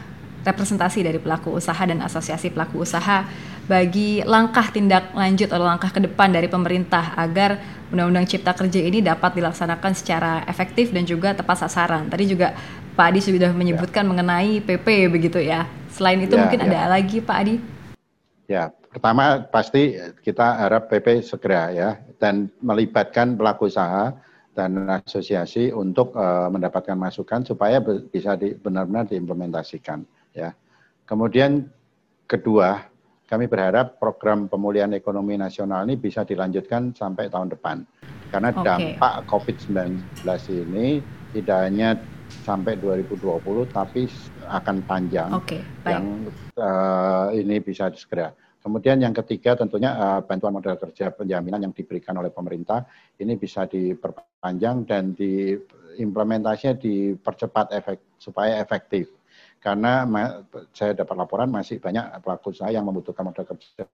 representasi 0.47 1.03
dari 1.03 1.19
pelaku 1.19 1.59
usaha 1.59 1.83
dan 1.83 1.99
asosiasi 1.99 2.55
pelaku 2.55 2.87
usaha 2.87 3.27
bagi 3.67 4.23
langkah 4.23 4.71
tindak 4.71 5.11
lanjut 5.11 5.51
atau 5.51 5.67
langkah 5.67 5.91
ke 5.91 5.99
depan 5.99 6.31
dari 6.31 6.47
pemerintah 6.47 7.19
agar 7.19 7.59
Undang-Undang 7.91 8.27
Cipta 8.27 8.55
Kerja 8.55 8.79
ini 8.83 9.03
dapat 9.03 9.35
dilaksanakan 9.35 9.91
secara 9.91 10.43
efektif 10.47 10.95
dan 10.95 11.03
juga 11.03 11.35
tepat 11.35 11.67
sasaran. 11.67 12.07
Tadi 12.07 12.31
juga 12.31 12.55
Pak 12.95 13.05
Adi 13.11 13.19
sudah 13.19 13.51
menyebutkan 13.51 14.07
ya. 14.07 14.09
mengenai 14.11 14.63
PP 14.63 15.11
begitu 15.11 15.39
ya. 15.43 15.67
Selain 15.91 16.19
itu 16.19 16.35
ya, 16.35 16.47
mungkin 16.47 16.59
ya. 16.63 16.65
ada 16.67 16.79
lagi 16.95 17.19
Pak 17.19 17.37
Adi? 17.43 17.55
Ya, 18.47 18.71
pertama 18.89 19.43
pasti 19.47 19.95
kita 20.23 20.63
harap 20.63 20.89
PP 20.89 21.21
segera 21.21 21.69
ya 21.71 21.89
dan 22.17 22.49
melibatkan 22.63 23.37
pelaku 23.37 23.69
usaha 23.69 24.15
dan 24.57 24.89
asosiasi 24.89 25.69
untuk 25.69 26.17
uh, 26.17 26.49
mendapatkan 26.49 26.97
masukan 26.97 27.45
supaya 27.45 27.77
bisa 27.83 28.33
benar-benar 28.37 29.05
diimplementasikan 29.05 30.01
ya. 30.33 30.49
Kemudian 31.05 31.69
kedua 32.25 32.89
kami 33.27 33.45
berharap 33.45 33.99
program 33.99 34.47
pemulihan 34.47 34.89
ekonomi 34.95 35.35
nasional 35.35 35.83
ini 35.83 35.99
bisa 35.99 36.23
dilanjutkan 36.23 36.95
sampai 36.95 37.27
tahun 37.29 37.53
depan. 37.53 37.83
Karena 38.31 38.49
okay. 38.55 38.63
dampak 38.63 39.13
COVID-19 39.27 40.25
ini 40.67 41.03
tidak 41.35 41.57
hanya 41.67 41.89
sampai 42.43 42.75
2020 42.79 43.23
tapi 43.71 44.07
akan 44.47 44.77
panjang 44.83 45.31
okay, 45.31 45.63
yang 45.87 46.27
uh, 46.59 47.31
ini 47.35 47.59
bisa 47.59 47.91
segera. 47.95 48.31
Kemudian 48.67 48.99
yang 48.99 49.15
ketiga 49.15 49.55
tentunya 49.55 49.95
uh, 49.95 50.19
bantuan 50.27 50.51
modal 50.51 50.75
kerja 50.75 51.07
penjaminan 51.15 51.63
yang 51.63 51.71
diberikan 51.71 52.19
oleh 52.19 52.35
pemerintah 52.35 52.83
ini 53.15 53.39
bisa 53.39 53.63
diperpanjang 53.63 54.83
dan 54.83 55.15
diimplementasinya 55.15 56.75
dipercepat 56.75 57.71
efek 57.71 58.19
supaya 58.19 58.59
efektif 58.59 59.07
karena 59.63 60.03
saya 60.75 60.99
dapat 60.99 61.15
laporan 61.15 61.47
masih 61.47 61.79
banyak 61.79 62.19
pelaku 62.19 62.51
usaha 62.51 62.67
yang 62.67 62.83
membutuhkan 62.83 63.31
modal 63.31 63.47
kerja 63.47 63.87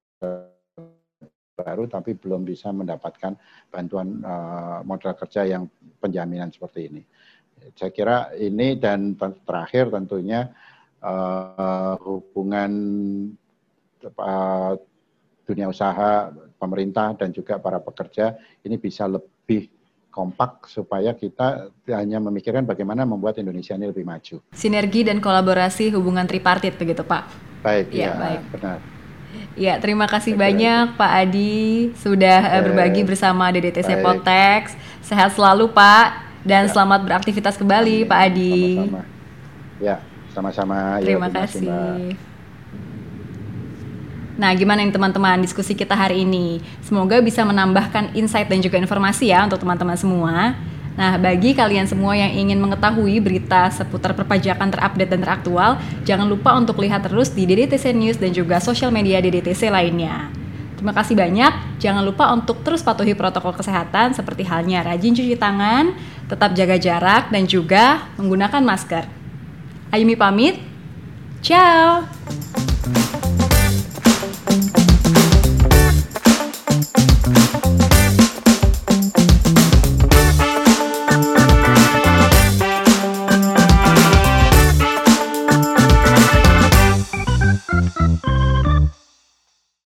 baru 1.53 1.85
tapi 1.85 2.17
belum 2.17 2.41
bisa 2.41 2.73
mendapatkan 2.73 3.37
bantuan 3.69 4.25
uh, 4.25 4.81
modal 4.81 5.13
kerja 5.13 5.45
yang 5.45 5.69
penjaminan 6.01 6.49
seperti 6.49 6.89
ini. 6.89 7.05
Saya 7.77 7.93
kira 7.93 8.33
ini 8.41 8.73
dan 8.81 9.13
terakhir 9.21 9.93
tentunya 9.93 10.49
uh, 11.05 11.93
hubungan 12.01 12.73
dunia 15.43 15.67
usaha, 15.67 16.31
pemerintah 16.59 17.15
dan 17.19 17.35
juga 17.35 17.59
para 17.59 17.79
pekerja 17.79 18.39
ini 18.63 18.79
bisa 18.79 19.07
lebih 19.07 19.67
kompak 20.13 20.69
supaya 20.69 21.11
kita 21.17 21.73
hanya 21.89 22.21
memikirkan 22.21 22.63
bagaimana 22.63 23.01
membuat 23.01 23.41
Indonesia 23.41 23.73
ini 23.73 23.89
lebih 23.89 24.05
maju. 24.05 24.39
Sinergi 24.53 25.01
dan 25.01 25.17
kolaborasi 25.17 25.89
hubungan 25.89 26.29
tripartit 26.29 26.77
begitu 26.77 27.01
Pak? 27.01 27.23
Baik, 27.65 27.89
ya, 27.89 28.13
ya 28.13 28.21
baik. 28.21 28.41
benar. 28.53 28.77
Ya, 29.57 29.73
terima 29.81 30.05
kasih 30.05 30.37
Betul. 30.37 30.45
banyak 30.45 30.85
Pak 30.93 31.11
Adi 31.25 31.89
sudah 31.97 32.39
eh, 32.53 32.61
berbagi 32.61 33.01
bersama 33.01 33.49
DDTC 33.49 33.97
Baik. 33.97 34.03
Potex. 34.05 34.63
Sehat 35.01 35.33
selalu 35.33 35.73
Pak 35.73 36.07
dan 36.45 36.69
ya. 36.69 36.71
selamat 36.77 36.99
beraktivitas 37.09 37.57
kembali 37.57 38.05
Amin. 38.05 38.09
Pak 38.09 38.19
Adi. 38.29 38.61
Sama-sama. 38.77 39.01
Ya, 39.81 39.95
sama-sama. 40.37 40.77
Ya, 41.01 41.05
terima 41.09 41.27
ya, 41.29 41.33
kasih. 41.41 41.65
Mbak. 41.65 42.32
Nah, 44.43 44.51
gimana 44.59 44.83
nih 44.83 44.91
teman-teman 44.91 45.39
diskusi 45.39 45.71
kita 45.71 45.95
hari 45.95 46.27
ini? 46.27 46.59
Semoga 46.83 47.23
bisa 47.23 47.47
menambahkan 47.47 48.11
insight 48.11 48.51
dan 48.51 48.59
juga 48.59 48.75
informasi 48.75 49.31
ya 49.31 49.47
untuk 49.47 49.63
teman-teman 49.63 49.95
semua. 49.95 50.59
Nah, 50.99 51.15
bagi 51.15 51.55
kalian 51.55 51.87
semua 51.87 52.11
yang 52.11 52.27
ingin 52.27 52.59
mengetahui 52.59 53.23
berita 53.23 53.71
seputar 53.71 54.11
perpajakan 54.11 54.67
terupdate 54.67 55.15
dan 55.15 55.23
teraktual, 55.23 55.79
jangan 56.03 56.27
lupa 56.27 56.59
untuk 56.59 56.75
lihat 56.83 57.07
terus 57.07 57.31
di 57.31 57.47
DDTC 57.47 57.95
News 57.95 58.19
dan 58.19 58.35
juga 58.35 58.59
sosial 58.59 58.91
media 58.91 59.23
DDTC 59.23 59.71
lainnya. 59.71 60.27
Terima 60.75 60.91
kasih 60.91 61.15
banyak. 61.15 61.79
Jangan 61.79 62.03
lupa 62.03 62.27
untuk 62.35 62.67
terus 62.67 62.83
patuhi 62.83 63.15
protokol 63.15 63.55
kesehatan 63.55 64.11
seperti 64.11 64.43
halnya 64.43 64.83
rajin 64.83 65.15
cuci 65.15 65.39
tangan, 65.39 65.95
tetap 66.27 66.51
jaga 66.51 66.75
jarak, 66.75 67.31
dan 67.31 67.47
juga 67.47 68.11
menggunakan 68.19 68.59
masker. 68.59 69.07
Ayumi 69.95 70.19
pamit. 70.19 70.59
Ciao. 71.39 72.03